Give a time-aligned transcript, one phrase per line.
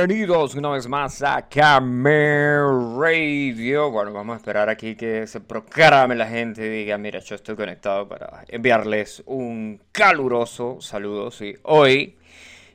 [0.00, 2.62] Bienvenidos una vez más a Camer
[2.96, 3.90] Radio.
[3.90, 7.54] Bueno, vamos a esperar aquí que se proclame la gente y diga, mira, yo estoy
[7.54, 11.30] conectado para enviarles un caluroso saludo.
[11.30, 12.16] Sí, hoy,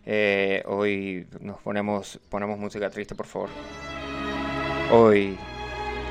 [0.05, 3.49] eh, hoy nos ponemos, ponemos música triste, por favor.
[4.91, 5.35] Hoy,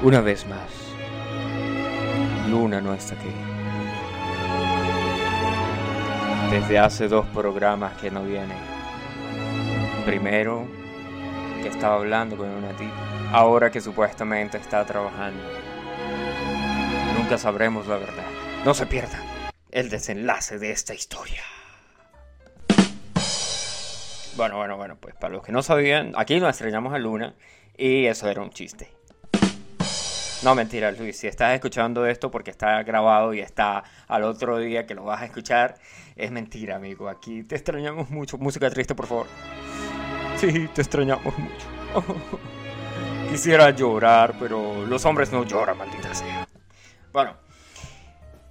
[0.02, 0.68] una vez más,
[2.50, 3.30] Luna no está aquí.
[6.50, 8.54] Desde hace dos programas que no viene.
[10.04, 10.66] Primero,
[11.64, 12.92] que estaba hablando con una tía.
[13.32, 15.42] Ahora que supuestamente está trabajando.
[17.18, 18.26] Nunca sabremos la verdad.
[18.66, 19.22] No se pierdan
[19.70, 21.40] el desenlace de esta historia.
[24.36, 27.34] Bueno, bueno, bueno, pues para los que no sabían, aquí nos estrellamos a Luna
[27.78, 28.90] y eso era un chiste.
[30.42, 31.16] No, mentira, Luis.
[31.16, 35.22] Si estás escuchando esto porque está grabado y está al otro día que lo vas
[35.22, 35.76] a escuchar,
[36.14, 37.08] es mentira, amigo.
[37.08, 38.36] Aquí te extrañamos mucho.
[38.36, 39.26] Música triste, por favor.
[40.38, 41.66] Sí, te extrañamos mucho.
[43.30, 46.46] Quisiera llorar, pero los hombres no lloran, maldita sea.
[47.12, 47.34] Bueno,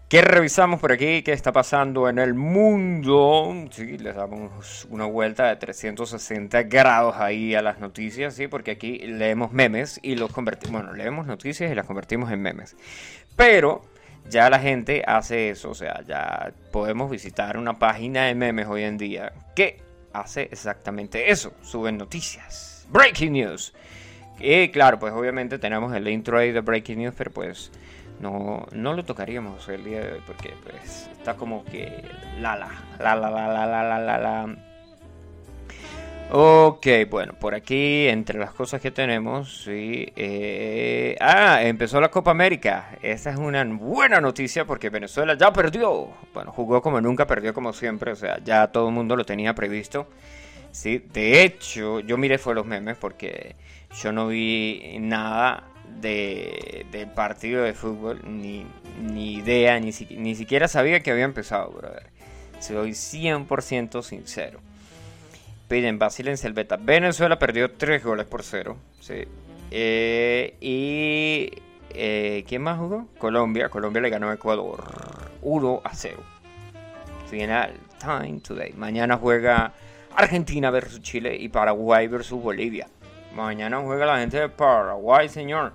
[0.07, 1.23] ¿qué revisamos por aquí?
[1.23, 3.53] ¿Qué está pasando en el mundo?
[3.71, 8.99] Sí, les damos una vuelta de 360 grados ahí a las noticias, sí, porque aquí
[8.99, 10.81] leemos memes y los convertimos.
[10.81, 12.75] Bueno, leemos noticias y las convertimos en memes.
[13.35, 13.81] Pero
[14.29, 18.83] ya la gente hace eso, o sea, ya podemos visitar una página de memes hoy
[18.83, 22.85] en día que hace exactamente eso, suben noticias.
[22.89, 23.73] Breaking News.
[24.39, 27.71] Y claro, pues obviamente tenemos el intro ahí de Breaking News, pero pues
[28.19, 32.03] no, no lo tocaríamos el día de hoy porque pues está como que
[32.39, 32.69] la la,
[32.99, 34.55] la la la la la.
[36.35, 40.11] Ok, bueno, por aquí entre las cosas que tenemos, sí.
[40.15, 42.97] eh, ah, empezó la Copa América.
[43.03, 46.09] Esa es una buena noticia porque Venezuela ya perdió.
[46.33, 48.11] Bueno, jugó como nunca, perdió como siempre.
[48.11, 50.07] O sea, ya todo el mundo lo tenía previsto.
[50.71, 53.55] Sí, de hecho, yo miré fue los memes porque
[54.01, 55.65] yo no vi nada
[56.01, 58.65] de, del partido de fútbol, ni,
[58.99, 62.07] ni idea, ni, ni siquiera sabía que había empezado, brother.
[62.59, 64.59] Soy 100% sincero.
[65.73, 66.77] Piden Basil en Selveta.
[66.77, 68.77] Venezuela perdió 3 goles por 0.
[68.99, 69.23] Sí.
[69.71, 71.51] Eh, y.
[71.89, 73.07] eh, ¿Quién más jugó?
[73.17, 73.69] Colombia.
[73.69, 74.83] Colombia le ganó a Ecuador
[75.41, 76.17] 1 a 0.
[77.27, 78.73] Final time today.
[78.73, 79.73] Mañana juega
[80.15, 82.87] Argentina versus Chile y Paraguay versus Bolivia.
[83.35, 85.73] Mañana juega la gente de Paraguay, señor.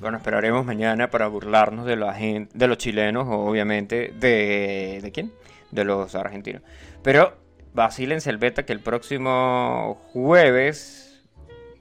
[0.00, 5.32] Bueno, esperaremos mañana para burlarnos de la gente, de los chilenos, obviamente, de ¿de quién?
[5.70, 6.62] De los argentinos.
[7.04, 7.38] Pero
[7.74, 11.22] vacilen Selveta que el próximo jueves,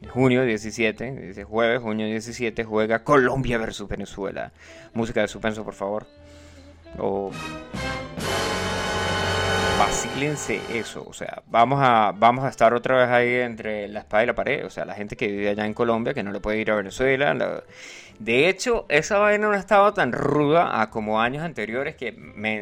[0.10, 4.52] junio 17, dice jueves, junio 17, juega Colombia versus Venezuela.
[4.94, 6.06] Música de suspenso, por favor.
[6.98, 7.32] O
[9.78, 14.24] vacílense eso, o sea, vamos a, vamos a estar otra vez ahí entre la espada
[14.24, 16.40] y la pared, o sea, la gente que vive allá en Colombia, que no le
[16.42, 17.34] puede ir a Venezuela.
[17.34, 17.64] la-
[18.19, 22.16] De hecho, esa vaina no estaba tan ruda como años anteriores, que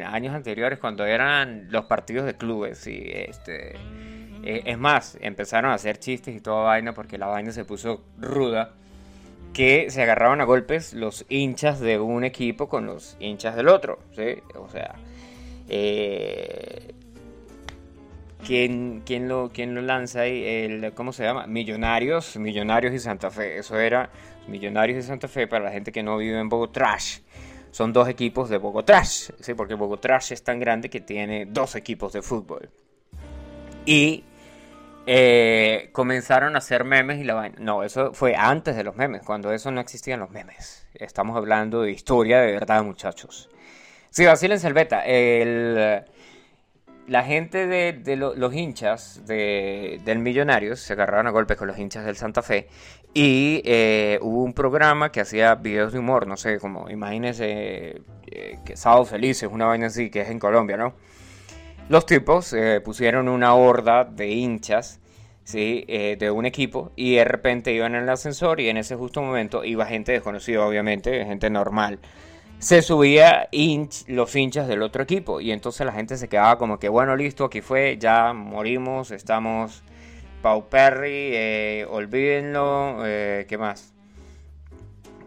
[0.06, 3.74] años anteriores cuando eran los partidos de clubes, y este...
[4.44, 8.04] eh, es más, empezaron a hacer chistes y toda vaina porque la vaina se puso
[8.18, 8.74] ruda
[9.52, 13.98] que se agarraban a golpes los hinchas de un equipo con los hinchas del otro,
[14.14, 14.36] ¿sí?
[14.54, 14.94] O sea,
[15.68, 16.94] eh,
[18.46, 20.44] ¿quién, quién lo, quién lo lanza ahí?
[20.44, 21.46] El, ¿Cómo se llama?
[21.46, 23.58] Millonarios, Millonarios y Santa Fe.
[23.58, 24.10] Eso era
[24.48, 26.96] Millonarios y Santa Fe para la gente que no vive en Bogotá.
[27.70, 29.54] Son dos equipos de Bogotá, ¿sí?
[29.54, 32.70] Porque Bogotá es tan grande que tiene dos equipos de fútbol.
[33.84, 34.24] Y
[35.06, 37.56] eh, comenzaron a hacer memes y la vaina.
[37.60, 40.86] No, eso fue antes de los memes, cuando eso no existían los memes.
[40.94, 43.48] Estamos hablando de historia de verdad, muchachos.
[44.10, 45.04] Sí, vacilen Selveta.
[45.06, 46.04] El,
[47.06, 51.68] la gente de, de lo- los hinchas de- del Millonarios se agarraron a golpes con
[51.68, 52.68] los hinchas del Santa Fe.
[53.14, 58.58] Y eh, hubo un programa que hacía videos de humor, no sé, como imagínense eh,
[58.64, 60.94] que Sábado Felices, una vaina así, que es en Colombia, ¿no?
[61.88, 65.00] Los tipos eh, pusieron una horda de hinchas
[65.42, 65.84] ¿sí?
[65.88, 69.22] eh, de un equipo y de repente iban en el ascensor y en ese justo
[69.22, 71.98] momento iba gente desconocida, obviamente, gente normal.
[72.58, 76.78] Se subía hinch- los hinchas del otro equipo y entonces la gente se quedaba como
[76.78, 79.82] que, bueno, listo, aquí fue, ya morimos, estamos
[80.42, 83.92] Pau Perry, eh, olvídenlo, eh, ¿qué más?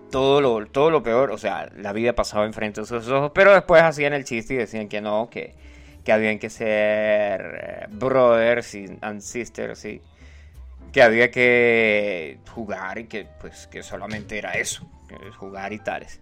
[0.10, 3.54] Todo lo, todo lo peor, o sea, la vida pasaba enfrente de sus ojos, pero
[3.54, 5.54] después hacían el chiste y decían que no, que,
[6.06, 10.02] que habían que ser eh, brothers and sisters, y
[10.94, 14.90] que había que jugar y que pues que solamente era eso,
[15.38, 16.22] jugar y tales.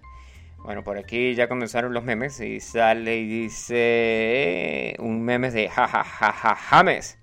[0.63, 6.55] Bueno, por aquí ya comenzaron los memes y sale y dice un meme de jajajaja
[6.55, 7.18] James.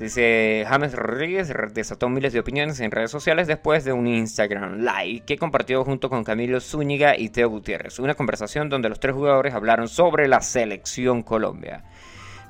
[0.00, 5.24] Dice James Rodríguez desató miles de opiniones en redes sociales después de un Instagram Live
[5.26, 7.98] que compartió junto con Camilo Zúñiga y Teo Gutiérrez.
[7.98, 11.84] Una conversación donde los tres jugadores hablaron sobre la selección Colombia.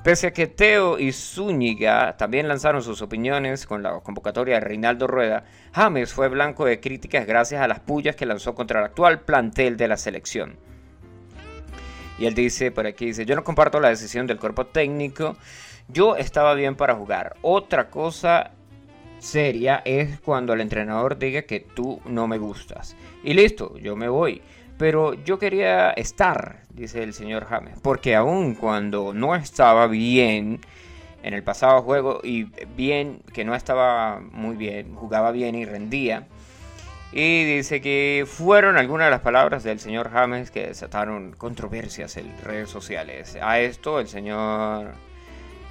[0.01, 5.07] Pese a que Teo y Zúñiga también lanzaron sus opiniones con la convocatoria de Reinaldo
[5.07, 5.43] Rueda,
[5.73, 9.75] James fue blanco de críticas gracias a las pullas que lanzó contra el actual plantel
[9.75, 10.57] de la selección.
[12.17, 15.35] Y él dice, por aquí dice, yo no comparto la decisión del cuerpo técnico,
[15.91, 17.35] yo estaba bien para jugar.
[17.41, 18.51] Otra cosa
[19.19, 22.95] seria es cuando el entrenador diga que tú no me gustas.
[23.23, 24.41] Y listo, yo me voy.
[24.77, 30.59] Pero yo quería estar, dice el señor James, porque aun cuando no estaba bien
[31.21, 32.45] en el pasado juego y
[32.75, 36.27] bien, que no estaba muy bien, jugaba bien y rendía.
[37.11, 42.33] Y dice que fueron algunas de las palabras del señor James que desataron controversias en
[42.43, 43.37] redes sociales.
[43.39, 44.93] A esto el señor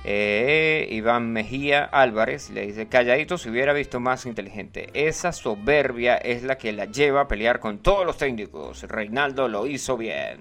[0.02, 4.88] eh, Iván Mejía Álvarez le dice, calladito se hubiera visto más inteligente.
[4.94, 8.82] Esa soberbia es la que la lleva a pelear con todos los técnicos.
[8.84, 10.38] Reinaldo lo hizo bien.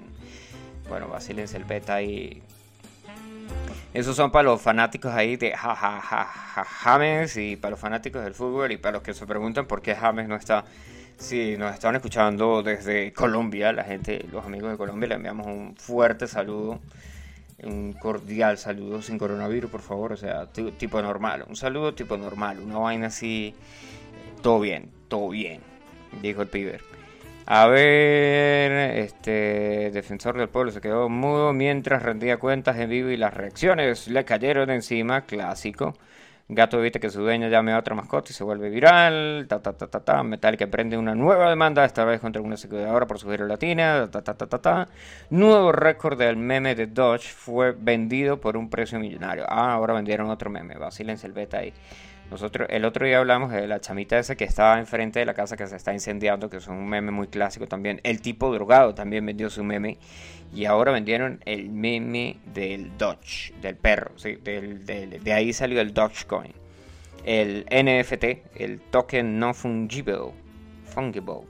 [0.87, 2.41] Bueno, vacílense el peta ahí.
[3.93, 8.77] Esos son para los fanáticos ahí de James y para los fanáticos del fútbol y
[8.77, 10.65] para los que se preguntan por qué James no está...
[11.17, 15.75] Si nos están escuchando desde Colombia, la gente, los amigos de Colombia, le enviamos un
[15.75, 16.79] fuerte saludo
[17.63, 22.59] un cordial saludo sin coronavirus, por favor, o sea, tipo normal, un saludo tipo normal,
[22.59, 23.53] una vaina así,
[24.41, 25.61] todo bien, todo bien,
[26.21, 26.81] dijo el piber.
[27.45, 33.17] A ver, este defensor del pueblo se quedó mudo mientras rendía cuentas en vivo y
[33.17, 35.95] las reacciones le cayeron encima, clásico.
[36.51, 39.45] Gato evita que su dueño llame a otra mascota y se vuelve viral.
[39.47, 40.23] Ta, ta, ta, ta, ta.
[40.23, 44.09] Metal que emprende una nueva demanda, esta vez contra una securidadora por su latina.
[44.09, 44.87] Ta, ta, ta, ta, ta.
[45.29, 49.45] Nuevo récord del meme de Dodge fue vendido por un precio millonario.
[49.47, 50.73] Ah, ahora vendieron otro meme.
[50.73, 51.71] Vacílense el beta ahí.
[52.29, 55.57] Nosotros el otro día hablamos de la chamita esa que estaba enfrente de la casa
[55.57, 57.99] que se está incendiando, que es un meme muy clásico también.
[58.03, 59.97] El tipo drogado también vendió su meme.
[60.53, 64.11] Y ahora vendieron el meme del Dodge, del perro.
[64.15, 64.35] ¿sí?
[64.35, 66.53] De ahí salió el Dogecoin.
[67.23, 68.23] El NFT,
[68.55, 70.31] el token no fungible.
[70.85, 71.41] Fungible.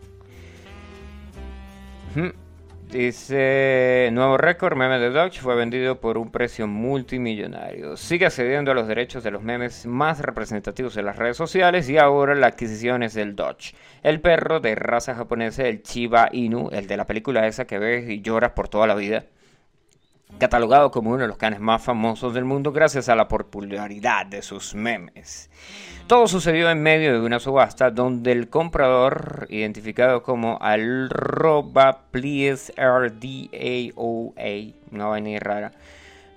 [2.92, 7.96] Dice, nuevo récord, meme de Dodge fue vendido por un precio multimillonario.
[7.96, 12.00] Sigue accediendo a los derechos de los memes más representativos de las redes sociales y
[12.00, 13.76] ahora la adquisición es del Dodge.
[14.02, 18.10] El perro de raza japonesa, el Chiba Inu, el de la película esa que ves
[18.10, 19.24] y lloras por toda la vida
[20.38, 24.42] catalogado como uno de los canes más famosos del mundo gracias a la popularidad de
[24.42, 25.50] sus memes.
[26.08, 34.34] Todo sucedió en medio de una subasta donde el comprador, identificado como arroba please RDAOA,
[34.92, 35.72] una vaina rara,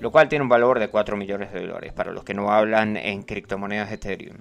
[0.00, 2.96] lo cual tiene un valor de 4 millones de dólares para los que no hablan
[2.96, 4.38] en criptomonedas Ethereum.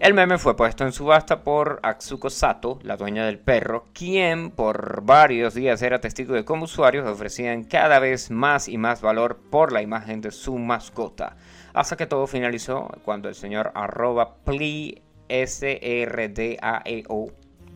[0.00, 5.02] El meme fue puesto en subasta por Atsuko Sato, la dueña del perro, quien por
[5.02, 9.72] varios días era testigo de cómo usuarios ofrecían cada vez más y más valor por
[9.72, 11.36] la imagen de su mascota.
[11.74, 15.72] Hasta que todo finalizó cuando el señor arroba pli S-R-D-A-E-O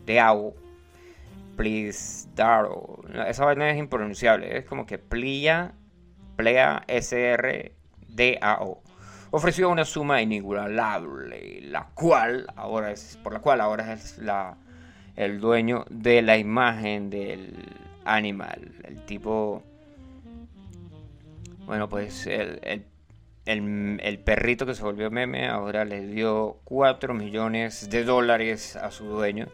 [0.05, 0.53] DAO
[1.57, 3.01] Please Daro.
[3.27, 4.57] Esa vaina es impronunciable.
[4.57, 5.73] Es como que plia
[6.35, 7.73] plea S-R-D-A-O
[9.35, 14.57] ofreció una suma inigualable, la cual ahora es, por la cual ahora es la,
[15.15, 17.55] el dueño de la imagen del
[18.05, 18.71] animal.
[18.83, 19.63] El tipo,
[21.65, 22.85] bueno, pues el,
[23.45, 29.05] el, perrito que se volvió meme ahora le dio 4 millones de dólares a su
[29.05, 29.47] dueño.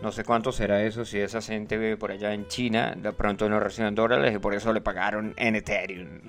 [0.00, 3.48] No sé cuánto será eso si esa gente vive por allá en China, de pronto
[3.48, 6.20] no reciben dólares y por eso le pagaron en Ethereum.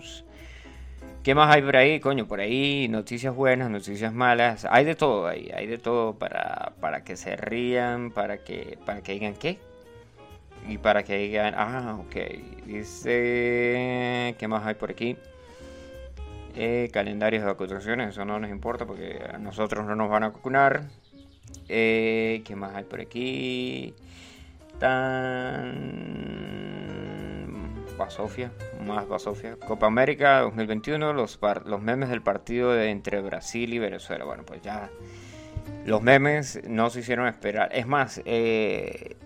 [1.24, 2.00] ¿Qué más hay por ahí?
[2.00, 4.66] Coño, por ahí noticias buenas, noticias malas.
[4.70, 5.52] Hay de todo ahí.
[5.54, 9.60] Hay de todo para, para que se rían, para que, para que digan qué.
[10.68, 12.16] Y para que digan, ah, ok.
[12.66, 15.18] Dice, ¿qué más hay por aquí?
[16.56, 20.30] Eh, calendarios de vacunaciones, eso no nos importa porque a nosotros no nos van a
[20.30, 20.84] vacunar.
[21.68, 23.94] Eh, ¿Qué más hay por aquí?
[24.80, 26.79] Tan
[28.00, 28.52] Basofia,
[28.84, 29.58] más Basofia.
[29.58, 34.24] Copa América 2021, los, los memes del partido entre Brasil y Venezuela.
[34.24, 34.90] Bueno, pues ya
[35.86, 37.70] los memes no se hicieron esperar.
[37.74, 39.18] Es más, eh,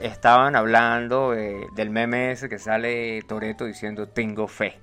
[0.00, 4.74] estaban hablando del meme ese que sale Toreto diciendo tengo fe.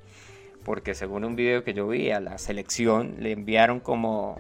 [0.64, 4.40] Porque según un video que yo vi a la selección le enviaron como,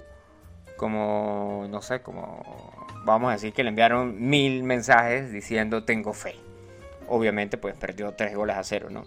[0.78, 2.42] como, no sé, como,
[3.04, 6.38] vamos a decir que le enviaron mil mensajes diciendo tengo fe
[7.08, 9.06] obviamente pues perdió 3 goles a 0, ¿no?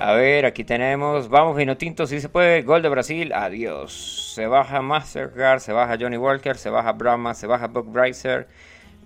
[0.00, 4.32] A ver, aquí tenemos, vamos Vino Tinto, si se puede, gol de Brasil, adiós.
[4.34, 8.46] Se baja Mastercard, se baja Johnny Walker, se baja Brahma, se baja Buck Brycer,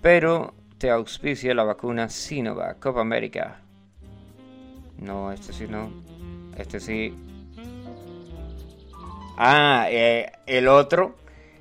[0.03, 3.61] pero te auspicia la vacuna Sinovac, Copa América.
[4.99, 5.89] No, este sí no,
[6.57, 7.17] este sí.
[9.35, 11.15] Ah, eh, el otro,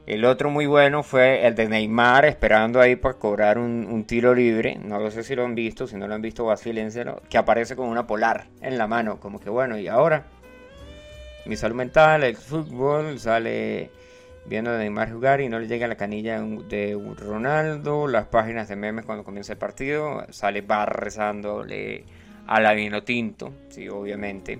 [0.06, 4.76] el otro muy bueno fue el de Neymar esperando ahí para cobrar un, tiro libre.
[4.76, 7.22] No lo sé si lo han visto, si no lo han visto, vacílenselo.
[7.28, 9.20] Que aparece con una polar en la mano.
[9.20, 10.24] Como que bueno, y ahora
[11.44, 13.90] mi salud mental, el fútbol, sale
[14.44, 18.08] viendo a Neymar jugar y no le llega la canilla de Ronaldo.
[18.08, 22.04] Las páginas de memes cuando comienza el partido, sale bar rezándole
[22.48, 24.58] a la vino tinto, sí, obviamente.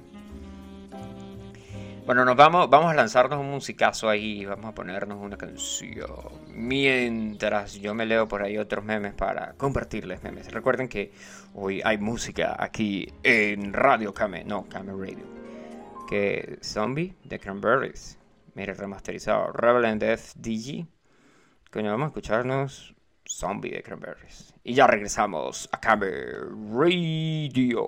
[2.04, 6.10] Bueno, nos vamos, vamos a lanzarnos un musicazo ahí, vamos a ponernos una canción.
[6.48, 10.50] Mientras yo me leo por ahí otros memes para compartirles memes.
[10.50, 11.12] Recuerden que
[11.54, 15.24] hoy hay música aquí en Radio Kame, no, Kame Radio.
[16.08, 18.18] Que Zombie de Cranberries,
[18.54, 20.88] mire remasterizado, Rebel and Death DG.
[21.70, 22.96] Coño, vamos a escucharnos
[23.28, 24.52] Zombie de Cranberries.
[24.64, 26.08] Y ya regresamos a Kame
[26.74, 27.86] Radio.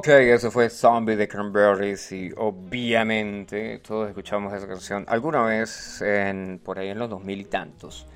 [0.00, 6.58] Ok, eso fue Zombie de Cranberries y obviamente todos escuchamos esa canción alguna vez en,
[6.58, 8.06] por ahí en los dos mil y tantos.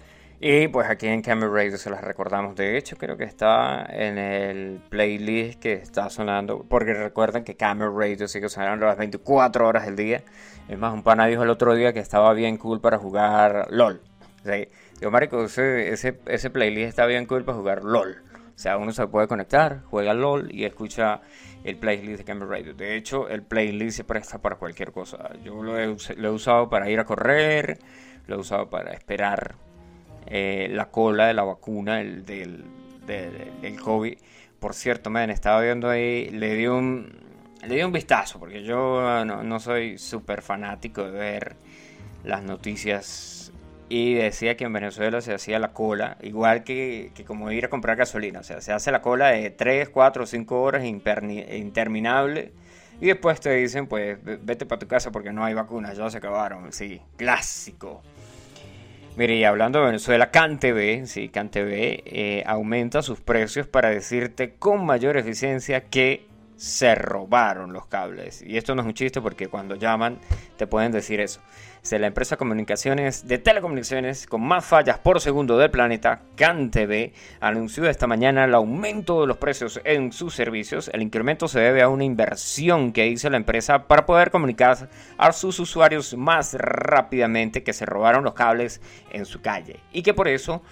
[0.41, 2.57] Y pues aquí en Camera Radio se las recordamos.
[2.57, 6.65] De hecho, creo que está en el playlist que está sonando.
[6.67, 10.23] Porque recuerden que Camera Radio sigue sonando las 24 horas del día.
[10.71, 14.01] Es más, un pana dijo el otro día que estaba bien cool para jugar LOL.
[14.43, 14.69] ¿sí?
[15.01, 18.23] Digo, marico, ese, ese, ese playlist está bien cool para jugar LOL.
[18.55, 21.21] O sea, uno se puede conectar, juega LOL y escucha
[21.65, 22.75] el playlist de Camera Radio.
[22.75, 25.31] De hecho, el playlist se presta para cualquier cosa.
[25.43, 25.89] Yo lo he,
[26.29, 27.79] usado para ir a correr,
[28.27, 29.57] lo he usado para esperar
[30.27, 32.65] eh, la cola de la vacuna el, del,
[33.07, 34.17] del, COVID.
[34.61, 37.13] Por cierto, me estaba viendo ahí, le di un,
[37.67, 41.57] le di un vistazo, porque yo no, no soy súper fanático de ver
[42.23, 43.53] las noticias
[43.89, 47.69] y decía que en Venezuela se hacía la cola, igual que, que, como ir a
[47.69, 52.53] comprar gasolina, o sea, se hace la cola de 3, 4, 5 horas interminable
[53.01, 56.19] y después te dicen, pues vete para tu casa porque no hay vacunas, ya se
[56.19, 58.03] acabaron, sí, clásico.
[59.17, 64.85] Mire, y hablando de Venezuela, CanTV, sí, CanTV eh, aumenta sus precios para decirte con
[64.85, 68.43] mayor eficiencia que se robaron los cables.
[68.43, 70.19] Y esto no es un chiste porque cuando llaman
[70.57, 71.41] te pueden decir eso.
[71.83, 77.87] Es la empresa comunicaciones de telecomunicaciones con más fallas por segundo del planeta, CanTV, anunció
[77.87, 80.91] esta mañana el aumento de los precios en sus servicios.
[80.95, 84.89] El incremento se debe a una inversión que hizo la empresa para poder comunicar
[85.19, 90.15] a sus usuarios más rápidamente que se robaron los cables en su calle y que
[90.15, 90.63] por eso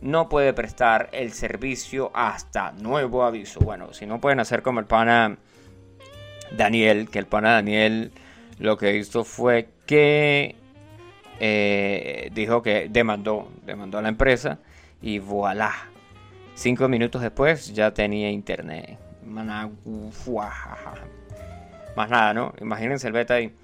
[0.00, 3.60] no puede prestar el servicio hasta nuevo aviso.
[3.60, 5.36] Bueno, si no pueden hacer como el pana
[6.56, 8.12] Daniel, que el pana Daniel
[8.58, 10.56] lo que hizo fue que
[11.38, 14.58] eh, dijo que demandó, demandó a la empresa
[15.00, 15.72] y voilà.
[16.54, 18.98] Cinco minutos después ya tenía internet.
[21.96, 22.52] Más nada, ¿no?
[22.60, 23.54] Imagínense el beta ahí.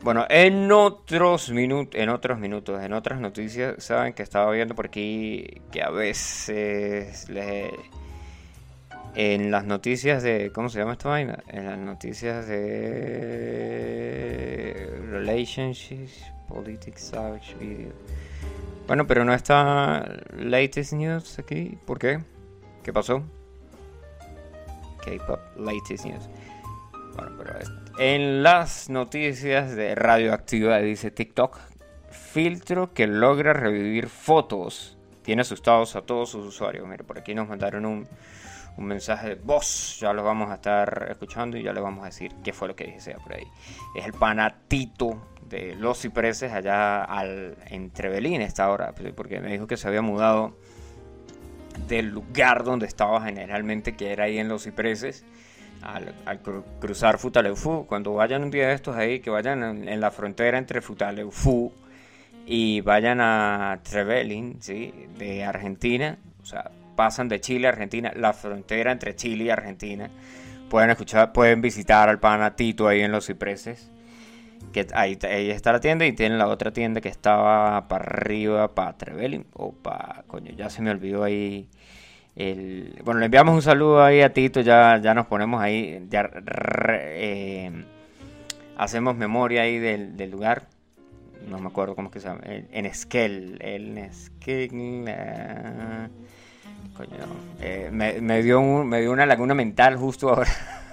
[0.00, 4.86] Bueno, en otros minutos, en otros minutos, en otras noticias, saben que estaba viendo por
[4.86, 7.26] aquí que a veces
[9.16, 11.42] en las noticias de ¿cómo se llama esta vaina?
[11.48, 13.68] En las noticias de
[15.10, 17.92] relationships, politics, savage video.
[18.86, 21.76] Bueno, pero no está latest news aquí.
[21.84, 22.20] ¿Por qué?
[22.84, 23.24] ¿Qué pasó?
[25.04, 26.28] K-pop latest news.
[27.18, 27.54] Pero
[27.98, 31.58] en las noticias de Radioactiva dice TikTok,
[32.10, 34.96] filtro que logra revivir fotos.
[35.22, 36.86] Tiene asustados a todos sus usuarios.
[36.86, 38.08] Mire, por aquí nos mandaron un,
[38.76, 39.98] un mensaje de voz.
[40.00, 42.76] Ya lo vamos a estar escuchando y ya le vamos a decir qué fue lo
[42.76, 43.46] que dije por ahí.
[43.96, 49.66] Es el panatito de los cipreses allá al Entrevelín esta hora, pues, porque me dijo
[49.66, 50.56] que se había mudado
[51.88, 55.24] del lugar donde estaba generalmente, que era ahí en los cipreses
[55.82, 56.40] al,
[56.80, 57.86] cruzar Futaleufú.
[57.86, 61.72] Cuando vayan un día de estos ahí, que vayan en, la frontera entre Futaleufú
[62.46, 64.92] y vayan a Trevelin, ¿sí?
[65.18, 70.10] de Argentina, o sea, pasan de Chile a Argentina, la frontera entre Chile y Argentina.
[70.68, 73.90] Pueden escuchar, pueden visitar al panatito ahí en los cipreses.
[74.72, 78.74] Que ahí, ahí, está la tienda y tienen la otra tienda que estaba para arriba,
[78.74, 79.46] para Trevelin.
[79.54, 80.24] O para.
[80.26, 81.68] Coño, ya se me olvidó ahí
[83.04, 86.30] bueno, le enviamos un saludo ahí a Tito, ya, ya nos ponemos ahí, ya
[87.00, 87.84] eh,
[88.76, 90.68] hacemos memoria ahí del, lugar.
[91.48, 92.42] No me acuerdo cómo es que se llama.
[92.44, 93.58] En Esquel.
[93.60, 94.70] El Esquel.
[94.72, 96.08] Uh,
[96.96, 97.16] coño,
[97.60, 100.50] eh, me, me, dio me dio una laguna mental justo ahora.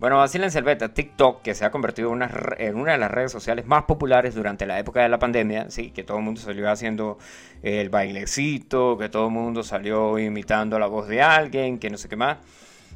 [0.00, 3.82] Bueno, así Selveta, TikTok, que se ha convertido en una, de las redes sociales más
[3.82, 7.18] populares durante la época de la pandemia, sí, que todo el mundo salió haciendo
[7.64, 12.08] el bailecito, que todo el mundo salió imitando la voz de alguien, que no sé
[12.08, 12.38] qué más.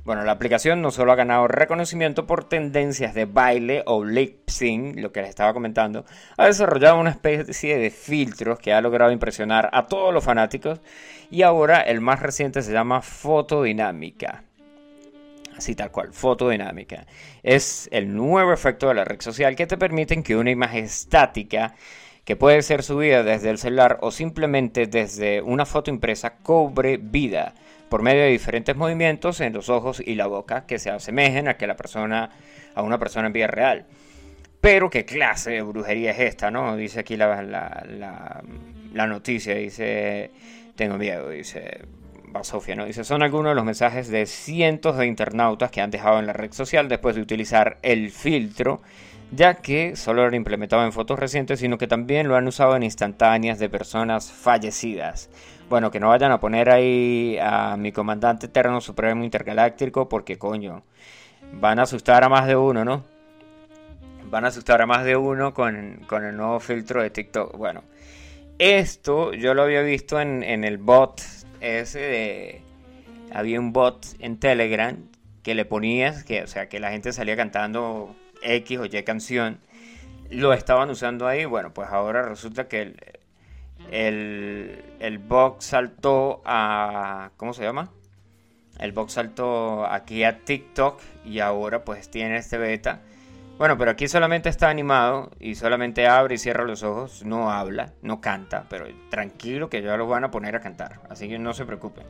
[0.04, 4.96] Bueno, la aplicación no solo ha ganado reconocimiento por tendencias de baile o lip sync,
[5.00, 6.04] lo que les estaba comentando,
[6.36, 10.80] ha desarrollado una especie de filtros que ha logrado impresionar a todos los fanáticos
[11.32, 14.44] y ahora el más reciente se llama fotodinámica
[15.56, 17.06] así tal cual, fotodinámica.
[17.42, 21.74] Es el nuevo efecto de la red social que te permite que una imagen estática
[22.24, 27.54] que puede ser subida desde el celular o simplemente desde una foto impresa cobre vida
[27.88, 31.56] por medio de diferentes movimientos en los ojos y la boca que se asemejen a
[31.56, 32.30] que la persona
[32.74, 33.86] a una persona en vida real.
[34.60, 36.76] Pero qué clase de brujería es esta, ¿no?
[36.76, 38.42] Dice aquí la, la, la,
[38.94, 40.30] la noticia, dice,
[40.76, 41.82] tengo miedo, dice,
[42.32, 42.84] Basofia, ¿no?
[42.84, 46.32] Dice, son algunos de los mensajes de cientos de internautas que han dejado en la
[46.32, 48.80] red social después de utilizar el filtro,
[49.30, 52.76] ya que solo lo han implementado en fotos recientes, sino que también lo han usado
[52.76, 55.30] en instantáneas de personas fallecidas.
[55.68, 60.82] Bueno, que no vayan a poner ahí a mi comandante eterno supremo intergaláctico, porque coño,
[61.52, 63.04] van a asustar a más de uno, ¿no?
[64.24, 67.56] Van a asustar a más de uno con, con el nuevo filtro de TikTok.
[67.56, 67.84] Bueno,
[68.58, 71.20] esto yo lo había visto en, en el bot
[71.62, 72.62] ese de...
[73.33, 74.96] Había un bot en Telegram
[75.42, 79.59] que le ponías, que, o sea, que la gente salía cantando X o Y canción.
[80.31, 81.44] Lo estaban usando ahí.
[81.44, 82.96] Bueno, pues ahora resulta que el,
[83.90, 87.31] el, el bot saltó a...
[87.37, 87.90] ¿Cómo se llama?
[88.79, 93.01] El bot saltó aquí a TikTok y ahora pues tiene este beta.
[93.62, 97.92] Bueno, pero aquí solamente está animado y solamente abre y cierra los ojos, no habla,
[98.03, 101.55] no canta, pero tranquilo que ya lo van a poner a cantar, así que no
[101.55, 102.05] se preocupen.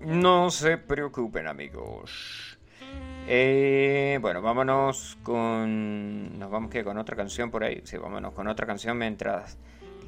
[0.00, 2.58] No se preocupen amigos.
[3.26, 6.38] Eh, bueno, vámonos con...
[6.38, 7.80] Nos vamos que con otra canción por ahí.
[7.84, 9.56] Sí, vámonos con otra canción mientras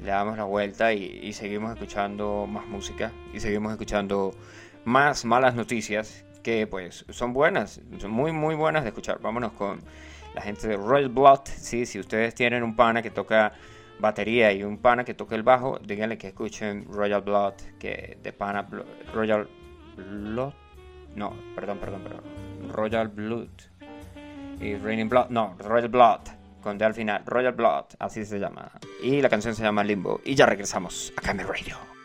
[0.03, 4.35] le damos la vuelta y seguimos escuchando más música y seguimos escuchando
[4.85, 9.19] más malas noticias que pues son buenas, son muy muy buenas de escuchar.
[9.21, 9.79] Vámonos con
[10.33, 11.41] la gente de Royal Blood.
[11.45, 13.53] Sí, si ustedes tienen un pana que toca
[13.99, 18.33] batería y un pana que toca el bajo, díganle que escuchen Royal Blood, que de
[18.33, 18.67] pana
[19.13, 19.47] Royal
[19.97, 20.53] Blood.
[21.15, 22.23] No, perdón, perdón, perdón.
[22.71, 23.49] Royal Blood.
[24.61, 26.19] Y Raining Blood, no, Royal Blood,
[26.61, 28.69] con D al final, Royal Blood, así se llama.
[29.01, 30.19] Y la canción se llama Limbo.
[30.25, 31.98] Y ya regresamos a Camel Radio.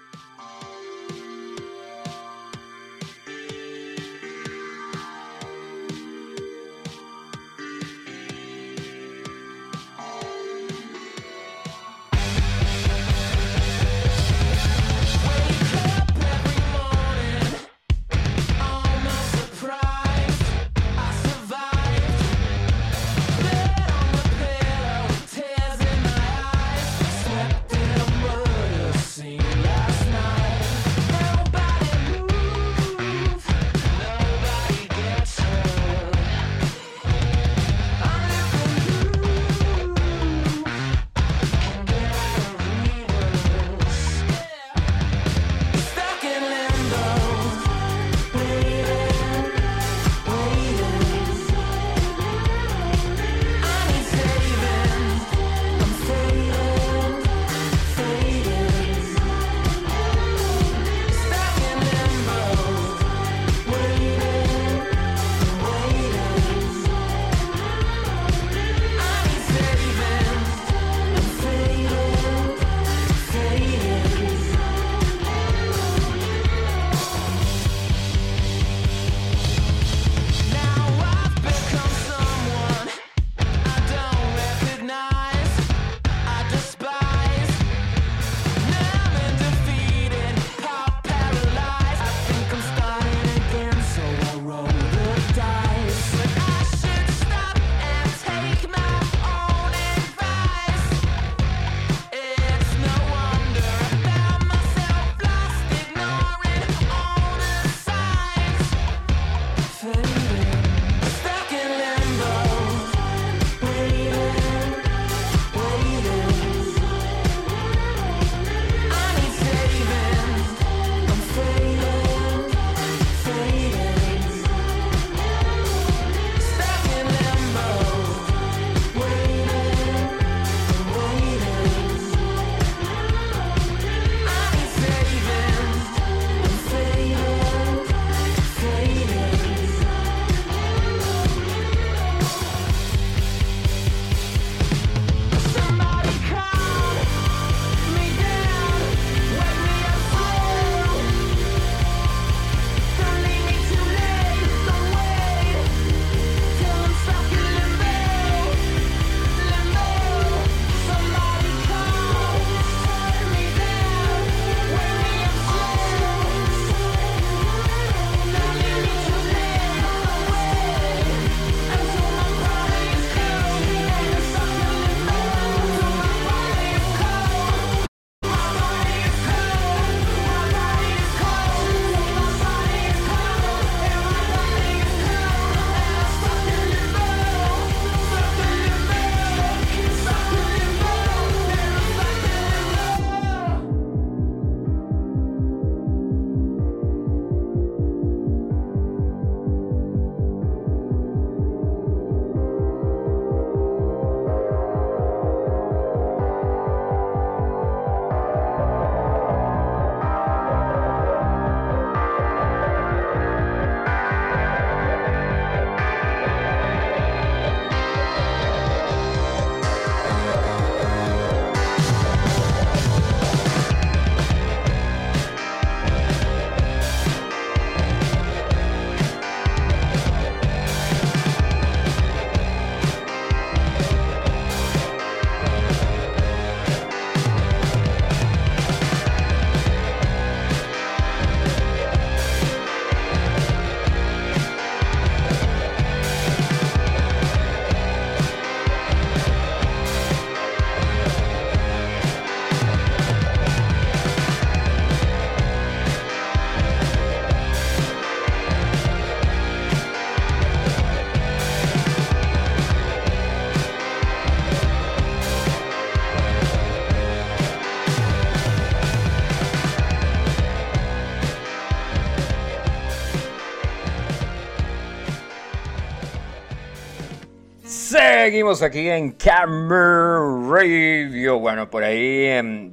[278.24, 281.38] Seguimos aquí en Camera Radio.
[281.40, 282.72] Bueno, por ahí em,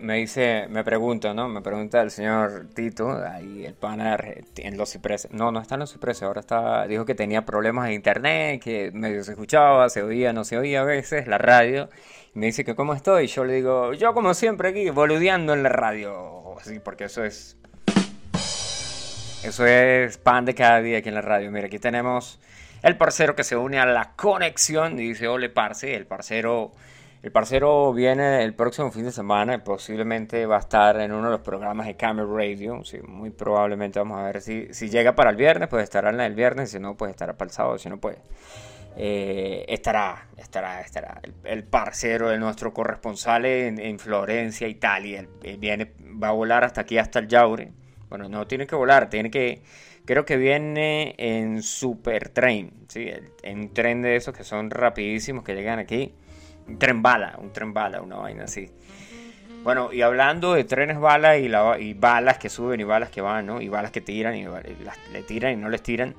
[0.00, 1.48] me dice, me pregunta, ¿no?
[1.48, 4.16] Me pregunta el señor Tito, ahí el pana
[4.58, 5.32] en los cipreses.
[5.32, 8.92] No, no está en los cipreses, ahora está, dijo que tenía problemas de internet, que
[8.92, 11.88] medio se escuchaba, se oía, no se oía a veces la radio.
[12.34, 13.26] me dice que cómo estoy.
[13.26, 16.54] Yo le digo, yo como siempre aquí, boludeando en la radio.
[16.62, 17.56] Sí, porque eso es.
[19.42, 21.50] Eso es pan de cada día aquí en la radio.
[21.50, 22.38] Mira, aquí tenemos
[22.82, 26.72] el parcero que se une a la conexión dice, ole parce, el parcero,
[27.22, 31.26] el parcero viene el próximo fin de semana y posiblemente va a estar en uno
[31.26, 35.30] de los programas de Camera Radio, muy probablemente vamos a ver si, si llega para
[35.30, 37.88] el viernes, pues estará en el viernes, si no, pues estará para el sábado, si
[37.88, 38.16] no, pues
[38.96, 45.26] eh, estará, estará, estará el, parcero de nuestro corresponsal en, Florencia, Italia,
[45.58, 45.92] viene,
[46.22, 47.72] va a volar hasta aquí, hasta el Yaure,
[48.08, 49.62] bueno, no tiene que volar, tiene que
[50.04, 53.08] Creo que viene en Super Train, ¿sí?
[53.42, 56.12] en un tren de esos que son rapidísimos, que llegan aquí.
[56.66, 58.70] Un tren bala, un tren bala, una vaina así.
[59.62, 61.46] Bueno, y hablando de trenes bala y,
[61.78, 63.60] y balas que suben y balas que van, ¿no?
[63.60, 66.16] Y balas que tiran y, le tiran y no les tiran.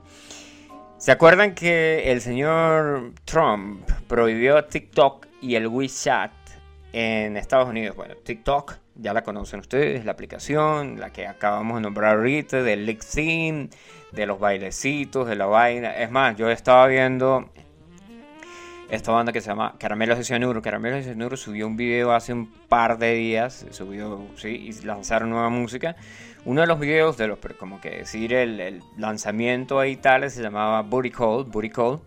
[0.98, 6.32] ¿Se acuerdan que el señor Trump prohibió TikTok y el WeChat
[6.94, 7.98] en Estados Unidos?
[7.98, 12.98] Bueno, TikTok ya la conocen ustedes, la aplicación, la que acabamos de nombrar ahorita, del
[12.98, 13.70] Theme,
[14.12, 15.98] de los bailecitos, de la vaina.
[15.98, 17.50] Es más, yo estaba viendo
[18.90, 20.62] esta banda que se llama Caramelos de Cianuro.
[20.62, 25.32] Caramelos de Cianuro subió un video hace un par de días, subió, sí, y lanzaron
[25.32, 25.96] nueva música.
[26.46, 30.82] Uno de los videos de los, como que decir, el, lanzamiento ahí tal, se llamaba
[30.84, 32.02] Booty Call, Booty Call.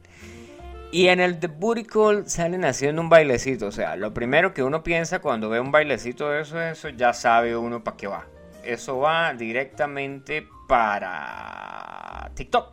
[0.93, 3.67] Y en el The Booty Call salen haciendo un bailecito.
[3.67, 7.13] O sea, lo primero que uno piensa cuando ve un bailecito de eso, eso ya
[7.13, 8.27] sabe uno para qué va.
[8.65, 12.73] Eso va directamente para TikTok.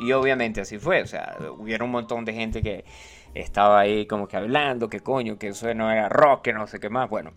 [0.00, 1.02] Y obviamente así fue.
[1.02, 2.84] O sea, hubiera un montón de gente que
[3.34, 6.80] estaba ahí como que hablando, que coño, que eso no era rock, que no sé
[6.80, 7.08] qué más.
[7.08, 7.32] Bueno,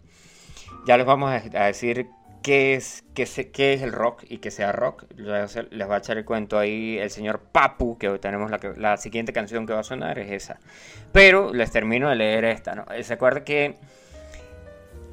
[0.86, 2.10] ya les vamos a decir
[2.42, 5.06] qué es, qué, qué es el rock y que sea rock.
[5.16, 8.98] Les, va a echar el cuento ahí el señor Papu, que hoy tenemos la, la,
[8.98, 10.60] siguiente canción que va a sonar, es esa.
[11.12, 12.76] Pero les termino de leer esta.
[12.76, 12.86] ¿no?
[13.02, 13.76] Se acuerda que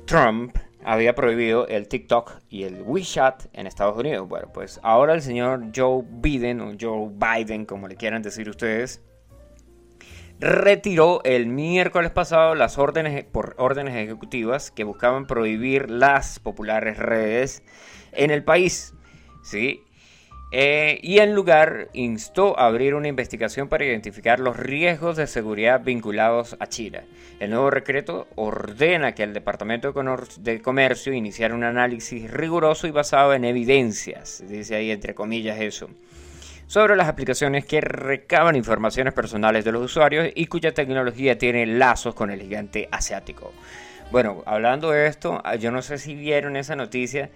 [0.07, 4.29] Trump había prohibido el TikTok y el WeChat en Estados Unidos.
[4.29, 9.03] Bueno, pues ahora el señor Joe Biden, o Joe Biden, como le quieran decir ustedes,
[10.41, 17.63] retiró el miércoles pasado las órdenes por órdenes ejecutivas que buscaban prohibir las populares redes
[18.13, 18.95] en el país.
[19.43, 19.83] ¿sí?
[20.51, 25.83] Eh, y en lugar instó a abrir una investigación para identificar los riesgos de seguridad
[25.85, 27.03] vinculados a China.
[27.39, 29.93] El nuevo decreto ordena que el Departamento
[30.39, 35.91] de Comercio iniciara un análisis riguroso y basado en evidencias, dice ahí entre comillas eso
[36.69, 42.15] sobre las aplicaciones que recaban informaciones personales de los usuarios y cuya tecnología tiene lazos
[42.15, 43.53] con el gigante asiático.
[44.13, 47.31] Bueno, hablando de esto, ah, yo no sé si vieron esa noticia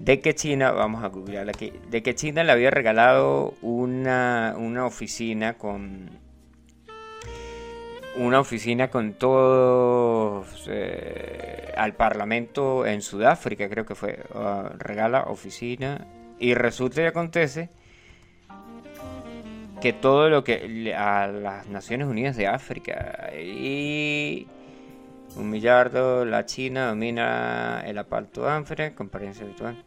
[0.00, 5.54] de que China, vamos a googlear aquí, de que China le había regalado una, oficina
[5.54, 6.10] con
[8.16, 14.18] una oficina con todo eh, al parlamento en Sudáfrica, creo que fue.
[14.34, 16.04] Ah, regala oficina.
[16.40, 17.70] Y resulta y acontece
[19.82, 23.30] que todo lo que a las Naciones Unidas de África.
[23.36, 24.46] Y
[25.34, 29.82] un millardo, la China domina el apalto África, comparencia habitual.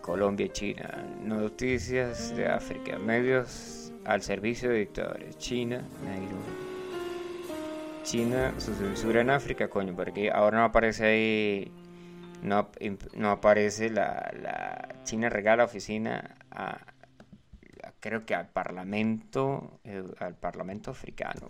[0.00, 5.82] Colombia y China, noticias de África, medios al servicio de dictadores, China,
[8.04, 11.72] China, su censura en África, coño, porque ahora no aparece ahí,
[12.42, 12.68] no,
[13.14, 16.36] no aparece la, la China regala oficina
[18.00, 21.46] creo que al Parlamento, eh, al Parlamento africano,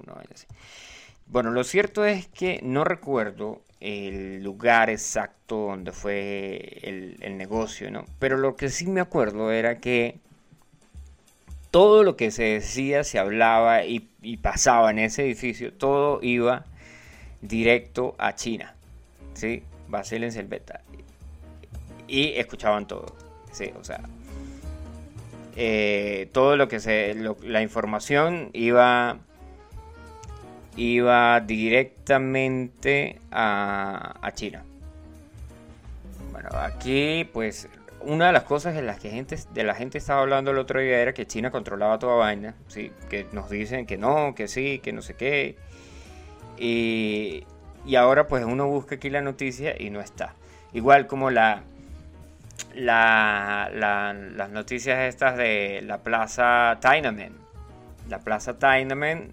[1.27, 8.05] Bueno, lo cierto es que no recuerdo el lugar exacto donde fue el, negocio, ¿no?
[8.19, 10.19] Pero lo que sí me acuerdo era que
[11.71, 14.09] todo lo que se decía, se hablaba y,
[14.41, 16.65] pasaba en ese edificio, todo iba
[17.43, 18.75] directo a China,
[19.35, 19.65] ¿sí?
[19.89, 20.83] Basil en beta
[22.07, 23.07] Y escuchaban todo,
[23.53, 23.73] ¿sí?
[23.79, 24.01] O sea,
[25.57, 29.19] eh, todo lo que se la información iba
[30.77, 34.65] iba directamente a, China.
[36.33, 37.69] Bueno aquí pues
[38.01, 40.81] una de las cosas de las que gente de la gente estaba hablando el otro
[40.81, 44.81] día era que China controlaba toda vaina sí que nos dicen que no que sí
[44.81, 45.57] que no sé qué.
[46.59, 47.45] Y,
[47.87, 50.35] y ahora pues uno busca aquí la noticia y no está.
[50.73, 51.63] Igual como la
[52.75, 57.45] la, las noticias estas de la plaza Tiananmen,
[58.09, 59.31] la Plaza Tiananmen,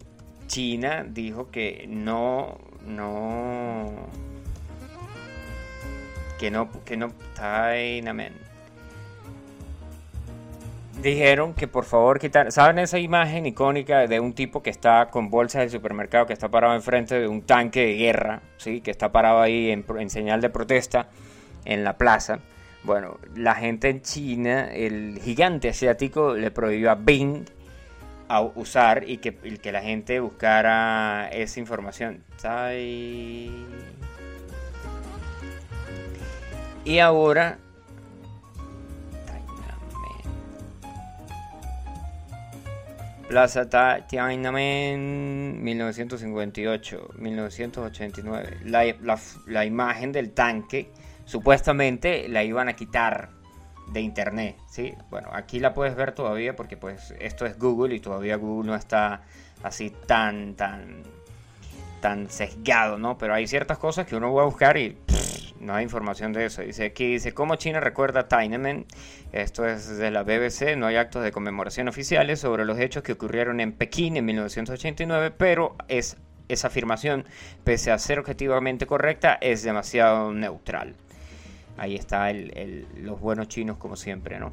[0.48, 4.08] China dijo que no, no,
[6.40, 8.34] que no, que no, Tiananmen.
[11.02, 15.32] Dijeron que por favor quitar, ¿saben esa imagen icónica de un tipo que está con
[15.32, 18.82] bolsas del supermercado, que está parado enfrente de un tanque de guerra, ¿sí?
[18.82, 21.08] que está parado ahí en, en señal de protesta
[21.66, 22.40] en la plaza?
[22.84, 27.46] Bueno, la gente en China, el gigante asiático le prohibió a Bing
[28.28, 29.38] a usar y que,
[29.72, 32.24] la gente buscara esa información.
[36.84, 37.60] Y ahora
[43.32, 43.70] Plaza
[44.08, 48.58] Tiananmen 1958, 1989.
[48.65, 50.91] La, la, la, imagen del tanque
[51.26, 53.30] supuestamente la iban a quitar
[53.92, 54.94] de internet, ¿sí?
[55.10, 58.76] Bueno, aquí la puedes ver todavía porque pues esto es Google y todavía Google no
[58.76, 59.22] está
[59.64, 61.04] así tan tan
[62.00, 63.18] tan sesgado, ¿no?
[63.18, 64.98] Pero hay ciertas cosas que uno va a buscar y
[65.60, 66.62] no hay información de eso.
[66.64, 68.86] Dice aquí, dice, ¿cómo China recuerda Tiananmen?
[69.32, 73.14] Esto es de la BBC, no hay actos de conmemoración oficiales sobre los hechos que
[73.14, 76.18] ocurrieron en Pekín en 1989, pero es,
[76.50, 77.26] esa afirmación,
[77.64, 80.96] pese a ser objetivamente correcta, es demasiado neutral.
[81.78, 84.52] Ahí está el, los buenos chinos como siempre, ¿no?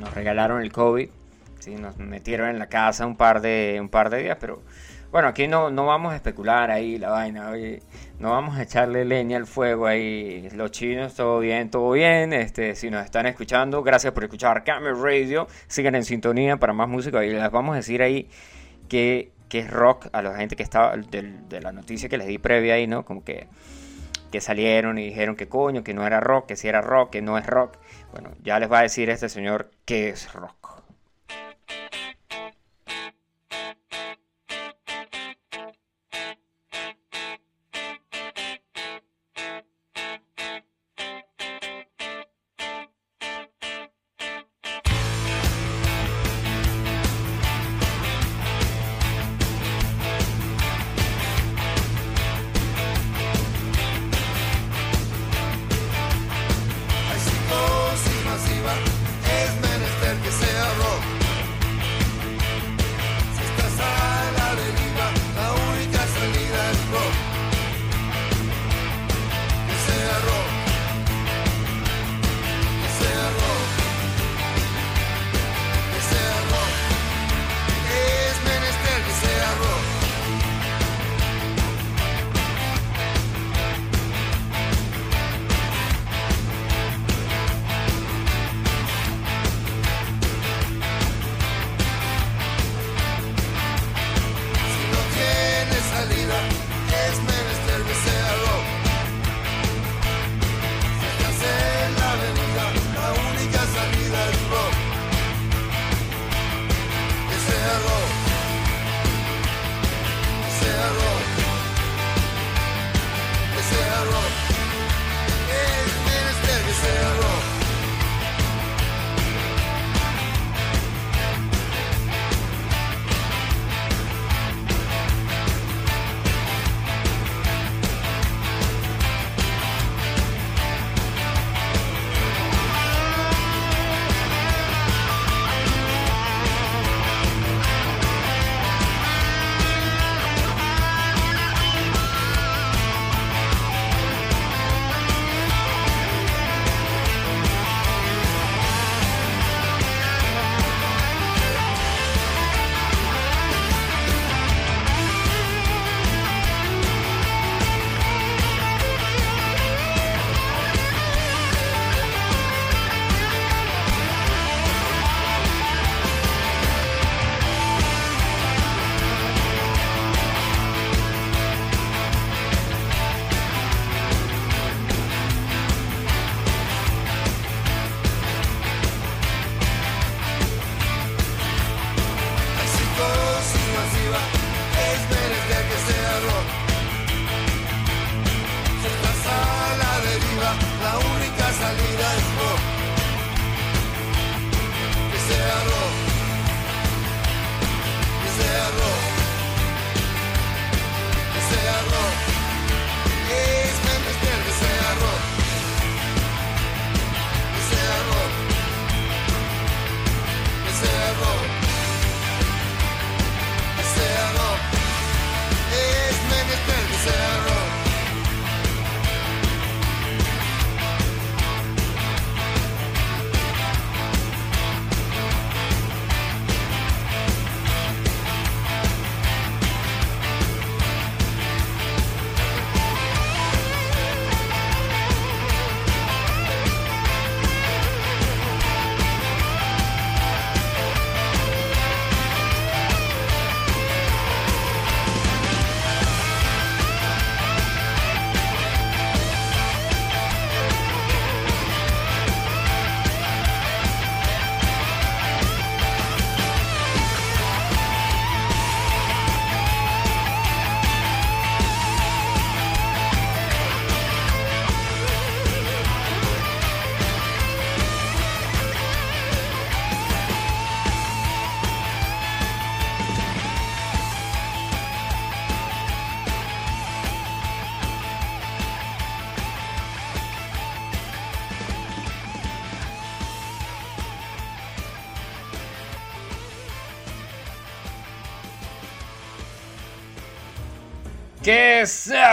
[0.00, 1.08] Nos regalaron el COVID,
[1.60, 1.76] ¿sí?
[1.76, 4.62] nos metieron en la casa un par de, un par de días, pero
[5.12, 7.52] bueno, aquí no, no vamos a especular ahí la vaina,
[8.18, 10.48] no vamos a echarle leña al fuego ahí.
[10.54, 12.32] Los chinos, todo bien, todo bien.
[12.32, 15.48] Este, si nos están escuchando, gracias por escuchar Camel Radio.
[15.66, 18.30] Sigan en sintonía para más música y les vamos a decir ahí
[18.88, 22.26] que, que es rock a la gente que estaba de, de la noticia que les
[22.26, 23.04] di previa ahí, ¿no?
[23.04, 23.48] Como que
[24.32, 27.22] que salieron y dijeron que coño, que no era rock, que si era rock, que
[27.22, 27.76] no es rock.
[28.10, 30.81] Bueno, ya les va a decir este señor que es rock.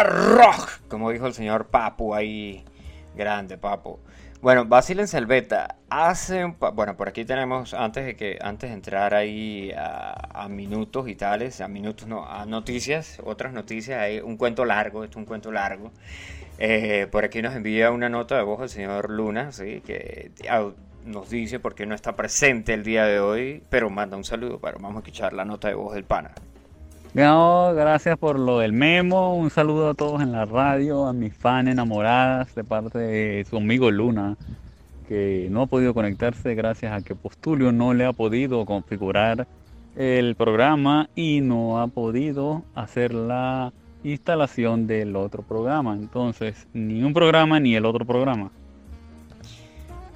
[0.03, 2.65] Rock, como dijo el señor Papu ahí,
[3.15, 3.99] grande Papu.
[4.41, 8.73] Bueno, Basil en Selveta hace un bueno, por aquí tenemos antes de que antes de
[8.73, 14.37] entrar ahí a, minutos y tales, a minutos no, a noticias, otras noticias, hay un
[14.37, 15.91] cuento largo, esto es un cuento largo.
[16.57, 20.31] Eh, por aquí nos envía una nota de voz el señor Luna, sí, que
[21.05, 24.59] nos dice por qué no está presente el día de hoy, pero manda un saludo,
[24.61, 26.31] pero vamos a escuchar la nota de voz del pana.
[27.13, 29.35] No, gracias por lo del memo.
[29.35, 33.57] Un saludo a todos en la radio, a mis fans enamoradas de parte de su
[33.57, 34.37] amigo Luna,
[35.07, 39.47] que no ha podido conectarse gracias a que Postulio no le ha podido configurar
[39.95, 45.95] el programa y no ha podido hacer la instalación del otro programa.
[45.95, 48.51] Entonces, ni un programa ni el otro programa.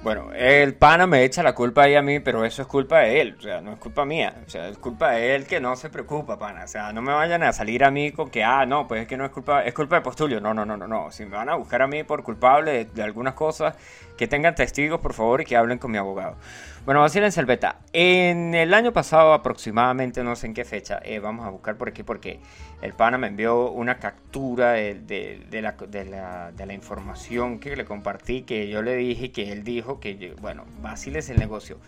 [0.04, 3.22] Bueno, el pana me echa la culpa ahí a mí, pero eso es culpa de
[3.22, 5.76] él, o sea, no es culpa mía, o sea, es culpa de él que no
[5.76, 8.66] se preocupa, pana, o sea, no me vayan a salir a mí con que, ah,
[8.66, 10.86] no, pues es que no es culpa, es culpa de Postulio, no, no, no, no,
[10.86, 13.76] no, si me van a buscar a mí por culpable de algunas cosas,
[14.16, 16.36] que tengan testigos, por favor, y que hablen con mi abogado.
[16.84, 17.78] Bueno, en Selveta.
[17.92, 21.88] En el año pasado, aproximadamente, no sé en qué fecha, eh, vamos a buscar por
[21.88, 22.40] aquí porque
[22.82, 28.96] el pana me envió una captura de, la, información que le compartí, que yo le
[28.96, 31.78] dije que él dijo que, bueno, Basil es el negocio.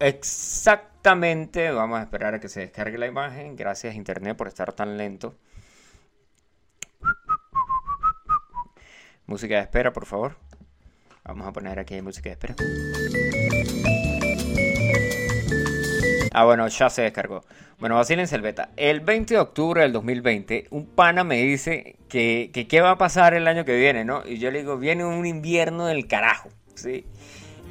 [0.00, 3.56] Exactamente, vamos a esperar a que se descargue la imagen.
[3.56, 5.34] Gracias Internet por estar tan lento.
[9.26, 10.36] Música de espera, por favor.
[11.26, 12.54] Vamos a poner aquí música de espera.
[16.32, 17.44] Ah, bueno, ya se descargó.
[17.78, 18.68] Bueno, Basil en Selveta.
[18.76, 23.32] El 20 de octubre del 2020, un pana me dice que, qué va a pasar
[23.32, 24.22] el año que viene, ¿no?
[24.26, 27.06] Y yo le digo, viene un invierno del carajo, ¿sí?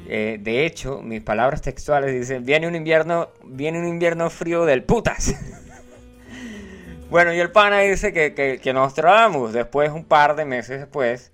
[0.08, 4.82] Eh, de hecho, mis palabras textuales dicen, viene un invierno, viene un invierno frío del
[4.82, 5.36] putas.
[7.08, 9.52] bueno, y el pana dice que, que, que nos trabamos.
[9.52, 11.33] Después, un par de meses después,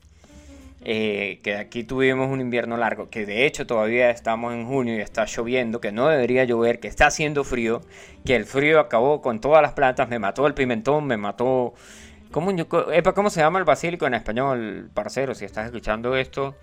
[0.83, 5.01] eh, que aquí tuvimos un invierno largo, que de hecho todavía estamos en junio y
[5.01, 7.83] está lloviendo, que no debería llover, que está haciendo frío,
[8.25, 11.75] que el frío acabó con todas las plantas, me mató el pimentón, me mató...
[12.31, 12.53] ¿Cómo,
[13.15, 15.35] ¿cómo se llama el basílico en español, parcero?
[15.35, 16.55] Si estás escuchando esto,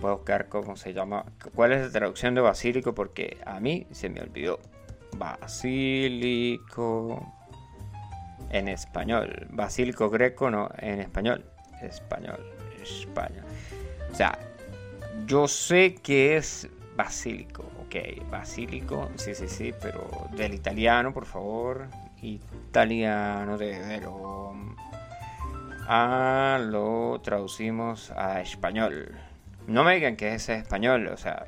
[0.00, 1.24] voy a buscar cómo se llama,
[1.54, 4.60] cuál es la traducción de basílico, porque a mí se me olvidó.
[5.16, 6.52] Basílico
[8.50, 9.46] en español.
[9.50, 11.46] Basílico greco, no, en español.
[11.80, 12.51] Español.
[12.82, 13.44] España.
[14.10, 14.38] O sea,
[15.26, 21.88] yo sé que es basílico, ok, basílico, sí, sí, sí, pero del italiano, por favor,
[22.20, 24.54] italiano de lo,
[25.88, 29.16] ah, lo traducimos a español.
[29.66, 31.46] No me digan que es español, o sea,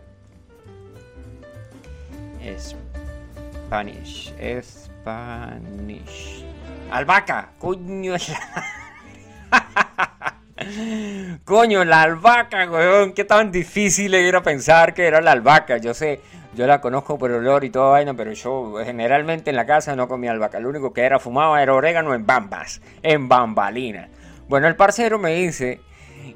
[3.67, 4.33] Spanish,
[4.63, 6.45] Spanish.
[6.91, 8.15] Albaca, coño.
[11.45, 13.13] Coño, la albahaca, weón.
[13.13, 15.79] Qué tan difícil era pensar que era la albahaca.
[15.79, 16.21] Yo sé,
[16.55, 20.07] yo la conozco por olor y todo vaina, pero yo generalmente en la casa no
[20.07, 20.61] comía albahaca.
[20.61, 24.09] Lo único que era fumado era orégano en bambas, en bambalinas.
[24.49, 25.81] Bueno, el parcero me dice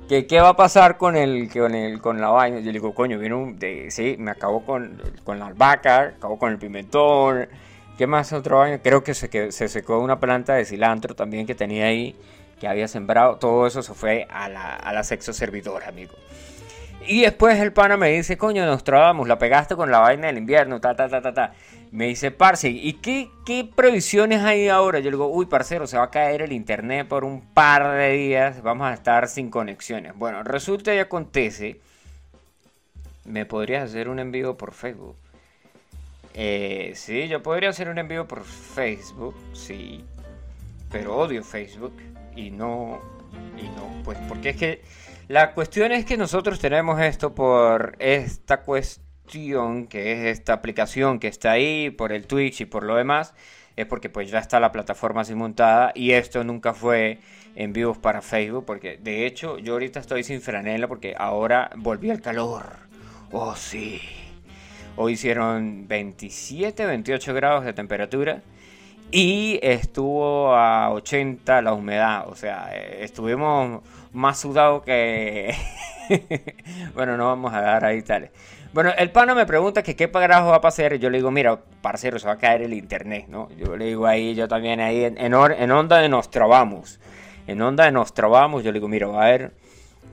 [0.09, 2.59] que qué va a pasar con el, con el, con la vaina.
[2.59, 3.59] Yo le digo, coño, vino un,
[3.91, 7.49] sí, me acabó con, con la albahaca, acabó con el pimentón.
[7.97, 8.79] ¿Qué más otro vaina?
[8.79, 12.17] Creo que se, que se secó una planta de cilantro también que tenía ahí
[12.61, 16.15] que había sembrado, todo eso se fue a la, a la sexo servidora, amigo.
[17.07, 20.37] Y después el pana me dice, coño, nos trabamos, la pegaste con la vaina del
[20.37, 21.53] invierno, ta, ta, ta, ta, ta.
[21.91, 24.99] Me dice, parce, ¿y qué, qué previsiones hay ahora?
[24.99, 28.11] Yo le digo, uy, parcero, se va a caer el internet por un par de
[28.13, 30.15] días, vamos a estar sin conexiones.
[30.17, 31.81] Bueno, resulta y acontece,
[33.25, 35.17] me podrías hacer un envío por Facebook.
[36.35, 40.05] Eh, sí, yo podría hacer un envío por Facebook, sí,
[40.91, 41.95] pero odio Facebook
[42.39, 43.01] y no,
[43.59, 44.83] y no, pues porque es que
[45.27, 51.27] la cuestión es que nosotros tenemos esto por esta cuestión, que es esta aplicación que
[51.27, 53.35] está ahí, por el Twitch y por lo demás,
[53.75, 57.19] es porque pues ya está la plataforma así montada y esto nunca fue
[57.57, 62.13] en vivos para Facebook, porque de hecho yo ahorita estoy sin franela porque ahora volvió
[62.13, 62.67] el calor.
[63.33, 64.01] Oh sí.
[64.95, 68.43] Hoy hicieron 27, 28 grados de temperatura
[69.11, 73.83] y estuvo a 80 la humedad, o sea, eh, estuvimos
[74.13, 75.55] más sudados que...
[76.95, 78.31] bueno, no vamos a dar ahí tales.
[78.73, 80.95] Bueno, el pana me pregunta que qué carajo va a pasar.
[80.97, 83.49] Yo le digo, mira, parcero, se va a caer el internet, ¿no?
[83.57, 87.01] Yo le digo ahí, yo también ahí, en, en, onda de nos trabamos.
[87.47, 89.53] En onda de nos trabamos, yo le digo, mira, va a haber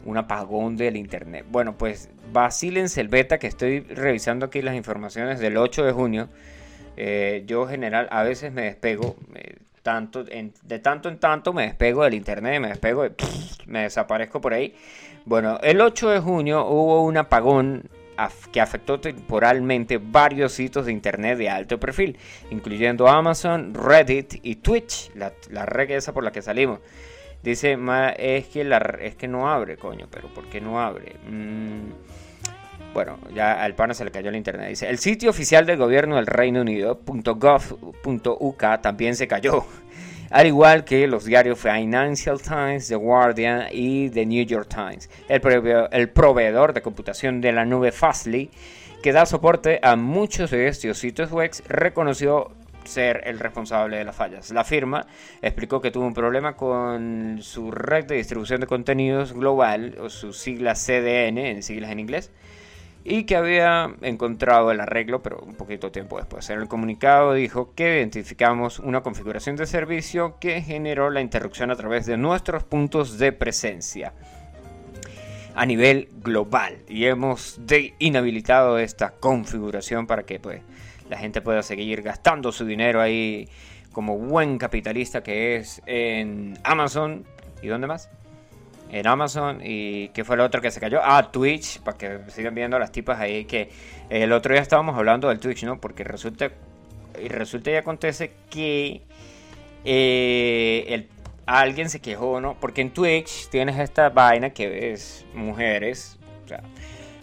[0.05, 1.45] un apagón del internet.
[1.49, 6.29] Bueno, pues Basil en Selveta, que estoy revisando aquí las informaciones del 8 de junio,
[6.97, 9.15] eh, yo general a veces me despego,
[9.83, 13.05] tanto, de tanto en tanto me despego del internet, me despego,
[13.67, 14.73] me desaparezco por ahí.
[15.25, 17.89] Bueno, el 8 de junio hubo un apagón
[18.51, 22.17] que afectó temporalmente varios sitios de internet de alto perfil,
[22.49, 26.79] incluyendo Amazon, Reddit y Twitch, la, la red esa por la que salimos.
[27.43, 27.77] Dice,
[28.17, 31.15] es que, la, es que no abre, coño, pero ¿por qué no abre?
[31.29, 31.91] Mm,
[32.95, 34.69] bueno, ya al pana se le cayó el internet.
[34.69, 39.65] Dice, el sitio oficial del gobierno del Reino Unido, .gov.uk, también se cayó.
[40.31, 45.09] Al igual que los diarios Financial Times, The Guardian y The New York Times.
[45.27, 45.41] El,
[45.91, 48.49] el proveedor de computación de la nube Fastly,
[49.03, 52.51] que da soporte a muchos de estos sitios web, reconoció
[52.85, 54.51] ser el responsable de las fallas.
[54.51, 55.05] La firma
[55.41, 60.31] explicó que tuvo un problema con su red de distribución de contenidos global, o su
[60.31, 62.31] sigla CDN, en siglas en inglés,
[63.07, 66.49] y que había encontrado el arreglo, pero un poquito tiempo después.
[66.49, 71.75] En el comunicado dijo que identificamos una configuración de servicio que generó la interrupción a
[71.75, 74.11] través de nuestros puntos de presencia
[75.53, 76.79] a nivel global.
[76.89, 77.59] Y hemos
[77.99, 80.63] inhabilitado esta configuración para que pues
[81.07, 83.47] la gente pueda seguir gastando su dinero ahí
[83.93, 87.23] como buen capitalista que es en Amazon.
[87.61, 88.09] Y dónde más
[88.91, 90.99] en Amazon y ¿qué fue el otro que se cayó?
[91.03, 93.69] Ah, Twitch, para que sigan viendo las tipas ahí que
[94.09, 95.79] el otro día estábamos hablando del Twitch, ¿no?
[95.79, 96.51] Porque resulta
[97.21, 99.01] y resulta y acontece que
[99.83, 101.07] eh, el,
[101.45, 102.55] alguien se quejó, ¿no?
[102.59, 106.17] Porque en Twitch tienes esta vaina que ves mujeres,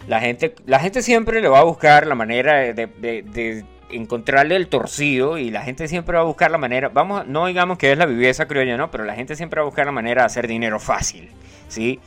[0.07, 5.37] la gente, la gente siempre le va a buscar la manera de, encontrarle el torcido
[5.37, 8.05] y la gente siempre va a buscar la manera, vamos, no digamos que es la
[8.05, 8.91] viveza criolla, ¿no?
[8.91, 11.29] Pero la gente siempre va a buscar la manera de hacer dinero fácil.
[11.67, 11.99] ¿sí?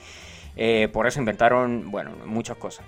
[0.56, 2.84] Eh, por eso inventaron, bueno, muchas cosas.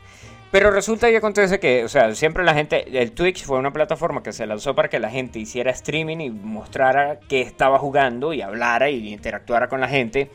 [0.51, 4.23] Pero resulta y acontece que, o sea, siempre la gente, el Twitch fue una plataforma
[4.23, 8.41] que se lanzó para que la gente hiciera streaming y mostrara que estaba jugando y
[8.41, 10.31] hablara y interactuara con la gente.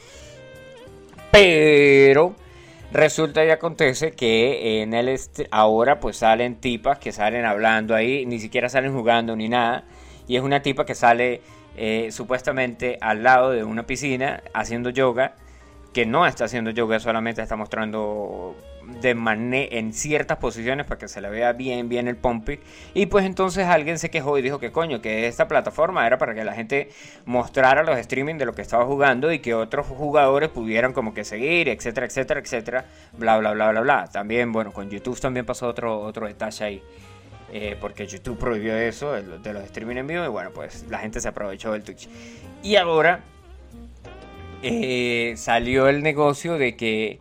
[1.31, 2.35] Pero
[2.93, 5.19] resulta y acontece que en el
[5.51, 9.83] ahora pues salen tipas que salen hablando ahí, ni siquiera salen jugando ni nada.
[10.27, 11.41] Y es una tipa que sale
[11.75, 15.35] eh, supuestamente al lado de una piscina haciendo yoga
[15.91, 18.55] que no está haciendo yoga, solamente está mostrando
[19.01, 22.59] de en ciertas posiciones para que se le vea bien, bien el pompi.
[22.93, 26.33] Y pues entonces alguien se quejó y dijo que coño, que esta plataforma era para
[26.33, 26.89] que la gente
[27.25, 31.23] mostrara los streaming de lo que estaba jugando y que otros jugadores pudieran como que
[31.23, 32.85] seguir, etcétera, etcétera, etcétera,
[33.17, 34.07] bla, bla, bla, bla, bla.
[34.07, 36.83] También, bueno, con YouTube también pasó otro, otro detalle ahí.
[37.55, 41.21] Eh, porque YouTube prohibió eso de los streaming en vivo y bueno, pues la gente
[41.21, 42.09] se aprovechó del Twitch.
[42.63, 43.19] Y ahora
[44.63, 47.19] eh, salió el negocio de que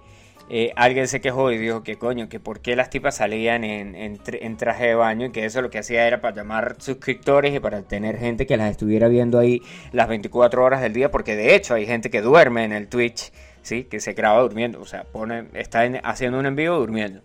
[0.54, 4.18] eh, alguien se quejó y dijo que coño, que por qué las tipas salían en,
[4.58, 7.80] traje de baño y que eso lo que hacía era para llamar suscriptores y para
[7.80, 11.72] tener gente que las estuviera viendo ahí las 24 horas del día, porque de hecho
[11.72, 13.32] hay gente que duerme en el Twitch,
[13.62, 13.84] ¿sí?
[13.84, 17.22] que se graba durmiendo, o sea, pone, está haciendo un envío durmiendo.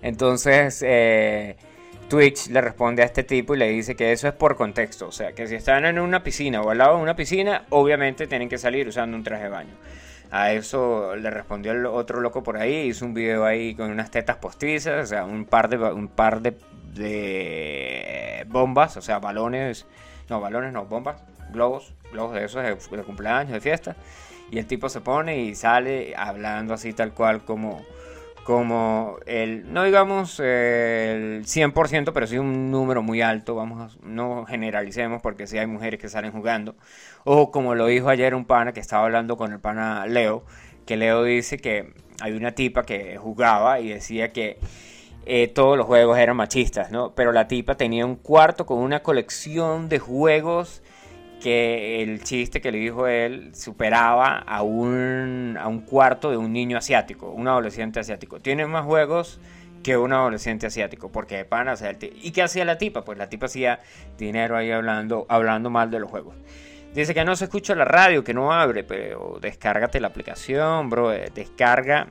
[0.00, 1.54] Entonces, eh,
[2.08, 5.08] Twitch le responde a este tipo y le dice que eso es por contexto.
[5.08, 8.26] O sea, que si están en una piscina o al lado de una piscina, obviamente
[8.26, 9.74] tienen que salir usando un traje de baño.
[10.30, 14.10] A eso le respondió el otro loco por ahí, hizo un video ahí con unas
[14.10, 16.58] tetas postizas, o sea, un par de, un par de,
[16.94, 19.86] de bombas, o sea, balones,
[20.28, 23.96] no, balones no, bombas, globos, globos de esos de, de cumpleaños, de fiesta.
[24.50, 27.84] Y el tipo se pone y sale hablando así tal cual como
[28.48, 35.20] como el, no digamos el 100%, pero sí un número muy alto, vamos no generalicemos
[35.20, 36.74] porque sí hay mujeres que salen jugando,
[37.24, 40.46] o como lo dijo ayer un pana que estaba hablando con el pana Leo,
[40.86, 41.92] que Leo dice que
[42.22, 44.56] hay una tipa que jugaba y decía que
[45.26, 47.14] eh, todos los juegos eran machistas, ¿no?
[47.14, 50.80] Pero la tipa tenía un cuarto con una colección de juegos
[51.42, 56.52] que el chiste que le dijo él superaba a un, a un cuarto de un
[56.52, 58.40] niño asiático, un adolescente asiático.
[58.40, 59.40] Tiene más juegos
[59.82, 63.04] que un adolescente asiático, porque pana, o sea, ¿y qué hacía la tipa?
[63.04, 63.78] Pues la tipa hacía
[64.18, 66.34] dinero ahí hablando, hablando mal de los juegos.
[66.94, 71.12] Dice que no se escucha la radio, que no abre, pero descárgate la aplicación, bro,
[71.12, 72.08] eh, descarga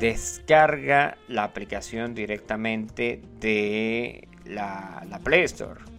[0.00, 5.93] descarga la aplicación directamente de la, la Play Store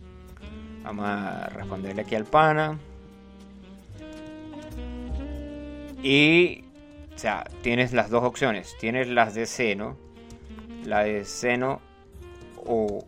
[0.86, 2.78] Vamos a responderle aquí al pana.
[6.04, 6.64] Y,
[7.16, 8.76] o sea, tienes las dos opciones.
[8.80, 9.98] Tienes las de seno,
[10.84, 11.82] la de seno
[12.64, 13.04] o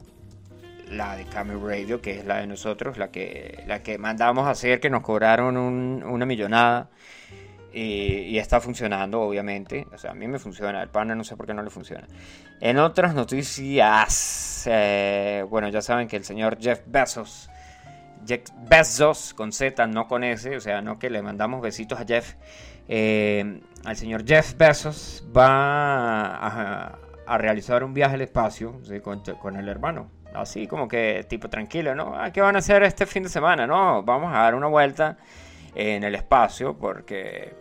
[0.89, 4.51] la de Camel Radio, que es la de nosotros, la que, la que mandamos a
[4.51, 6.89] hacer, que nos cobraron una millonada.
[7.71, 9.86] Y, está funcionando, obviamente.
[9.93, 10.82] O sea, a mí me funciona.
[10.82, 12.07] El pana no sé por qué no le funciona.
[12.59, 17.51] En otras noticias, eh, bueno, ya saben que el señor Jeff Bezos
[18.28, 22.05] Jeff Bezos, con Z, no con S, o sea, no que le mandamos besitos a
[22.05, 22.36] Jeff.
[22.89, 28.82] Eh, al señor Jeff Bezos va a, realizar un viaje al espacio
[29.41, 30.09] con, el hermano.
[30.34, 32.13] Así como que tipo tranquilo, ¿no?
[32.15, 33.65] Ah, ¿Qué van a hacer este fin de semana?
[33.65, 35.17] No, vamos a dar una vuelta
[35.73, 37.53] en el espacio porque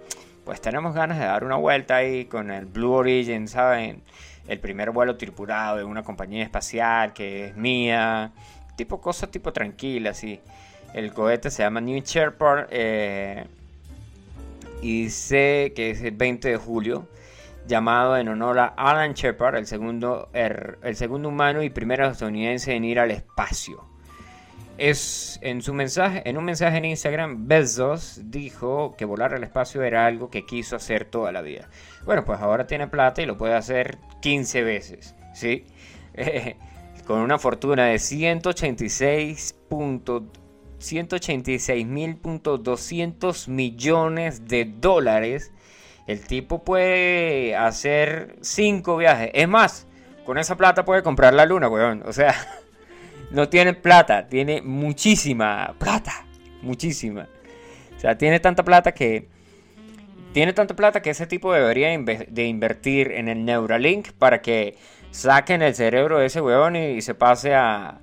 [0.44, 4.02] pues tenemos ganas de dar una vuelta ahí con el Blue Origin, ¿saben?
[4.46, 8.32] El primer vuelo tripulado de una compañía espacial que es mía.
[8.76, 10.40] Tipo cosa tipo tranquila, así.
[10.92, 13.44] El cohete se llama New Shepard eh,
[14.82, 17.08] y sé que es el 20 de julio,
[17.66, 22.74] llamado en honor a Alan Shepard, el segundo, er, el segundo humano y primero estadounidense
[22.74, 23.84] en ir al espacio.
[24.78, 29.82] Es en su mensaje, en un mensaje en Instagram, Bezos dijo que volar al espacio
[29.82, 31.68] era algo que quiso hacer toda la vida.
[32.04, 35.64] Bueno, pues ahora tiene plata y lo puede hacer 15 veces, ¿sí?
[37.06, 39.54] con una fortuna de 186
[40.78, 45.50] 186.200 millones de dólares.
[46.06, 49.30] El tipo puede hacer 5 viajes.
[49.34, 49.88] Es más,
[50.24, 52.04] con esa plata puede comprar la luna, weón.
[52.06, 52.36] O sea,
[53.30, 56.24] no tiene plata, tiene muchísima plata.
[56.62, 57.28] Muchísima.
[57.96, 59.28] O sea, tiene tanta plata que...
[60.32, 64.76] Tiene tanta plata que ese tipo debería de invertir en el Neuralink para que
[65.16, 67.98] saquen el cerebro de ese weón y, se pase a,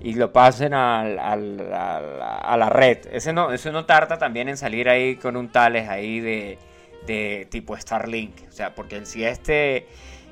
[0.00, 2.98] y lo pasen a la red.
[3.12, 6.58] Ese no, eso no tarda también en salir ahí con un tales ahí de,
[7.50, 8.34] tipo Starlink.
[8.48, 9.86] O sea, porque si este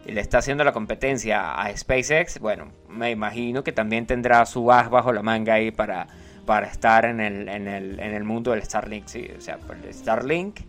[0.05, 4.89] le está haciendo la competencia a SpaceX, bueno, me imagino que también tendrá su as
[4.91, 6.07] bajo la manga ahí para,
[6.45, 9.07] para estar en el, en, el, en el mundo del Starlink.
[9.37, 10.61] O sea, pues el Starlink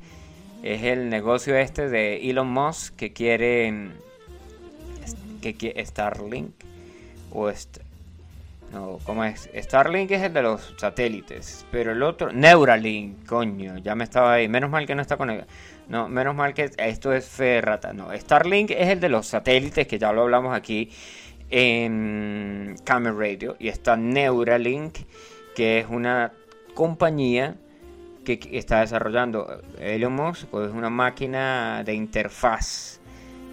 [0.64, 3.92] es el negocio este de Elon Musk que quiere
[5.56, 6.52] que Starlink
[7.32, 7.82] o este,
[8.72, 9.50] no, ¿cómo es?
[9.56, 14.48] Starlink es el de los satélites, pero el otro Neuralink, coño, ya me estaba ahí.
[14.50, 15.50] Menos mal que no está conectado.
[15.88, 17.94] No, menos mal que esto es ferrata.
[17.94, 20.92] No, Starlink es el de los satélites que ya lo hablamos aquí
[21.50, 24.98] en Camera Radio y está Neuralink,
[25.56, 26.34] que es una
[26.74, 27.56] compañía
[28.26, 33.00] que está desarrollando Elon Musk, es una máquina de interfaz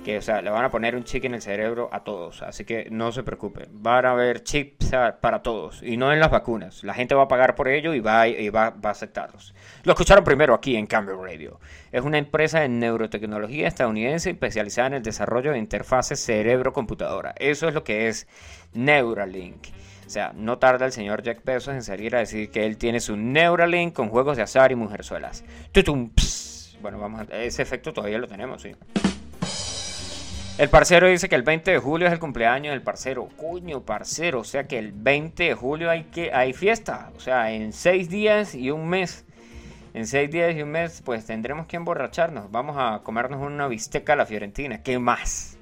[0.05, 2.65] que o sea, le van a poner un chip en el cerebro a todos, así
[2.65, 6.85] que no se preocupen, van a haber chips para todos y no en las vacunas,
[6.85, 9.55] la gente va a pagar por ello y va, y va, va a aceptarlos.
[9.83, 11.59] Lo escucharon primero aquí en Cambio Radio,
[11.91, 17.75] es una empresa de neurotecnología estadounidense especializada en el desarrollo de interfaces cerebro-computadora, eso es
[17.75, 18.29] lo que es
[18.75, 19.69] Neuralink.
[20.07, 23.01] O sea, no tarda el señor Jack Bezos en salir a decir que él tiene
[23.01, 25.45] su Neuralink con juegos de azar y mujerzuelas.
[25.73, 26.11] Tutum,
[26.83, 28.73] bueno, vamos a, ese efecto todavía lo tenemos, sí.
[30.57, 33.29] El parcero dice que el 20 de julio es el cumpleaños del parcero.
[33.37, 34.41] Coño, parcero.
[34.41, 37.11] O sea que el 20 de julio hay, que, hay fiesta.
[37.17, 39.25] O sea, en seis días y un mes.
[39.95, 42.53] En seis días y un mes, pues tendremos que emborracharnos.
[42.53, 44.81] Vamos a comernos una bisteca a la Fiorentina.
[44.81, 45.59] ¿Qué más?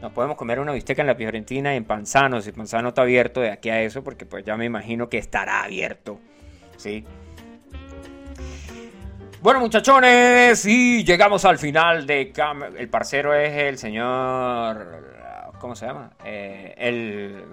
[0.00, 2.40] Nos podemos comer una bisteca en la Fiorentina en Panzano.
[2.42, 5.62] Si Panzano está abierto de aquí a eso, porque pues ya me imagino que estará
[5.62, 6.18] abierto.
[6.76, 7.04] ¿Sí?
[9.42, 12.32] Bueno, muchachones, y llegamos al final de
[12.78, 15.50] El parcero es el señor.
[15.58, 16.12] ¿Cómo se llama?
[16.24, 17.46] Eh, el,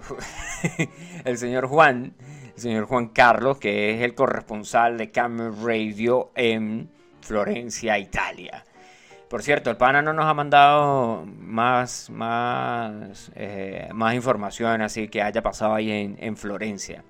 [1.24, 2.14] el señor Juan.
[2.54, 6.88] El señor Juan Carlos, que es el corresponsal de Cam Radio en
[7.22, 8.64] Florencia, Italia.
[9.28, 15.22] Por cierto, el pana no nos ha mandado más, más, eh, más información así que
[15.22, 17.02] haya pasado ahí en Florencia.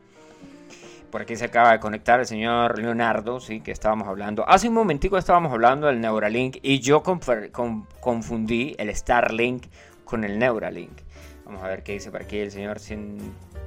[1.11, 4.49] Por aquí se acaba de conectar el señor Leonardo, sí, que estábamos hablando.
[4.49, 9.67] Hace un momentico estábamos hablando del Neuralink y yo confundí el Starlink
[10.05, 11.01] con el Neuralink.
[11.45, 12.79] Vamos a ver qué dice por aquí el señor,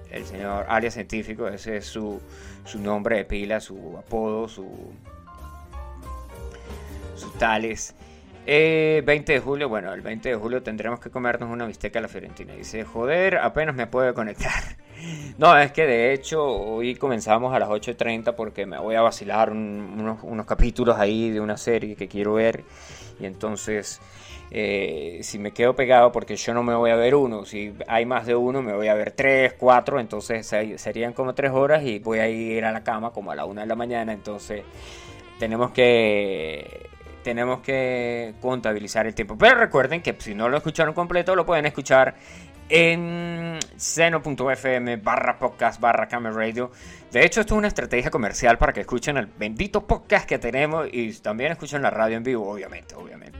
[0.09, 1.49] el señor alias científico.
[1.49, 2.21] Ese es su,
[2.63, 4.93] su nombre de pila, su apodo, su,
[7.15, 7.93] su tales.
[8.45, 12.01] 20 eh, de julio, bueno, el 20 de julio tendremos que comernos una bisteca a
[12.01, 12.53] la Fiorentina.
[12.53, 14.63] Dice, joder, apenas me puedo conectar.
[15.37, 19.51] No, es que de hecho hoy comenzamos a las 8.30 porque me voy a vacilar
[19.51, 22.63] unos, capítulos ahí de una serie que quiero ver.
[23.19, 23.99] Y entonces,
[24.51, 28.05] eh, si me quedo pegado, porque yo no me voy a ver uno, si hay
[28.05, 30.45] más de uno, me voy a ver tres, cuatro, entonces
[30.77, 33.61] serían como tres horas y voy a ir a la cama como a la una
[33.61, 34.13] de la mañana.
[34.13, 34.63] Entonces,
[35.39, 36.89] tenemos que
[37.23, 39.35] tenemos que contabilizar el tiempo.
[39.37, 42.15] Pero recuerden que si no lo escucharon completo, lo pueden escuchar
[42.69, 46.71] en seno.fm barra podcast barra camera radio.
[47.11, 50.87] De hecho, esto es una estrategia comercial para que escuchen el bendito podcast que tenemos
[50.91, 53.37] y también escuchen la radio en vivo, obviamente, obviamente.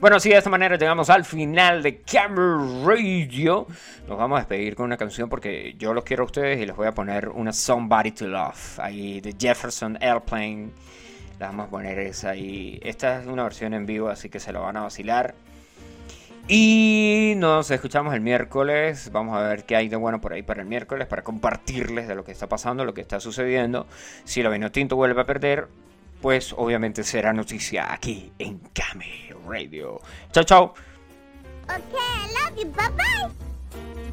[0.00, 3.66] Bueno, sí, de esta manera llegamos al final de Camera Radio.
[4.06, 6.76] Nos vamos a despedir con una canción porque yo los quiero a ustedes y les
[6.76, 10.70] voy a poner una Somebody to Love, ahí de Jefferson Airplane.
[11.38, 12.78] La vamos a poner esa ahí.
[12.82, 15.34] Esta es una versión en vivo, así que se lo van a vacilar.
[16.48, 19.10] Y nos escuchamos el miércoles.
[19.12, 22.14] Vamos a ver qué hay de bueno por ahí para el miércoles, para compartirles de
[22.14, 23.86] lo que está pasando, lo que está sucediendo.
[24.24, 25.66] Si la Vino Tinto vuelve a perder,
[26.20, 30.00] pues obviamente será noticia aquí en Kame Radio.
[30.30, 30.74] Chao, chao.
[31.64, 32.76] Okay, I love.
[32.76, 34.05] Bye bye.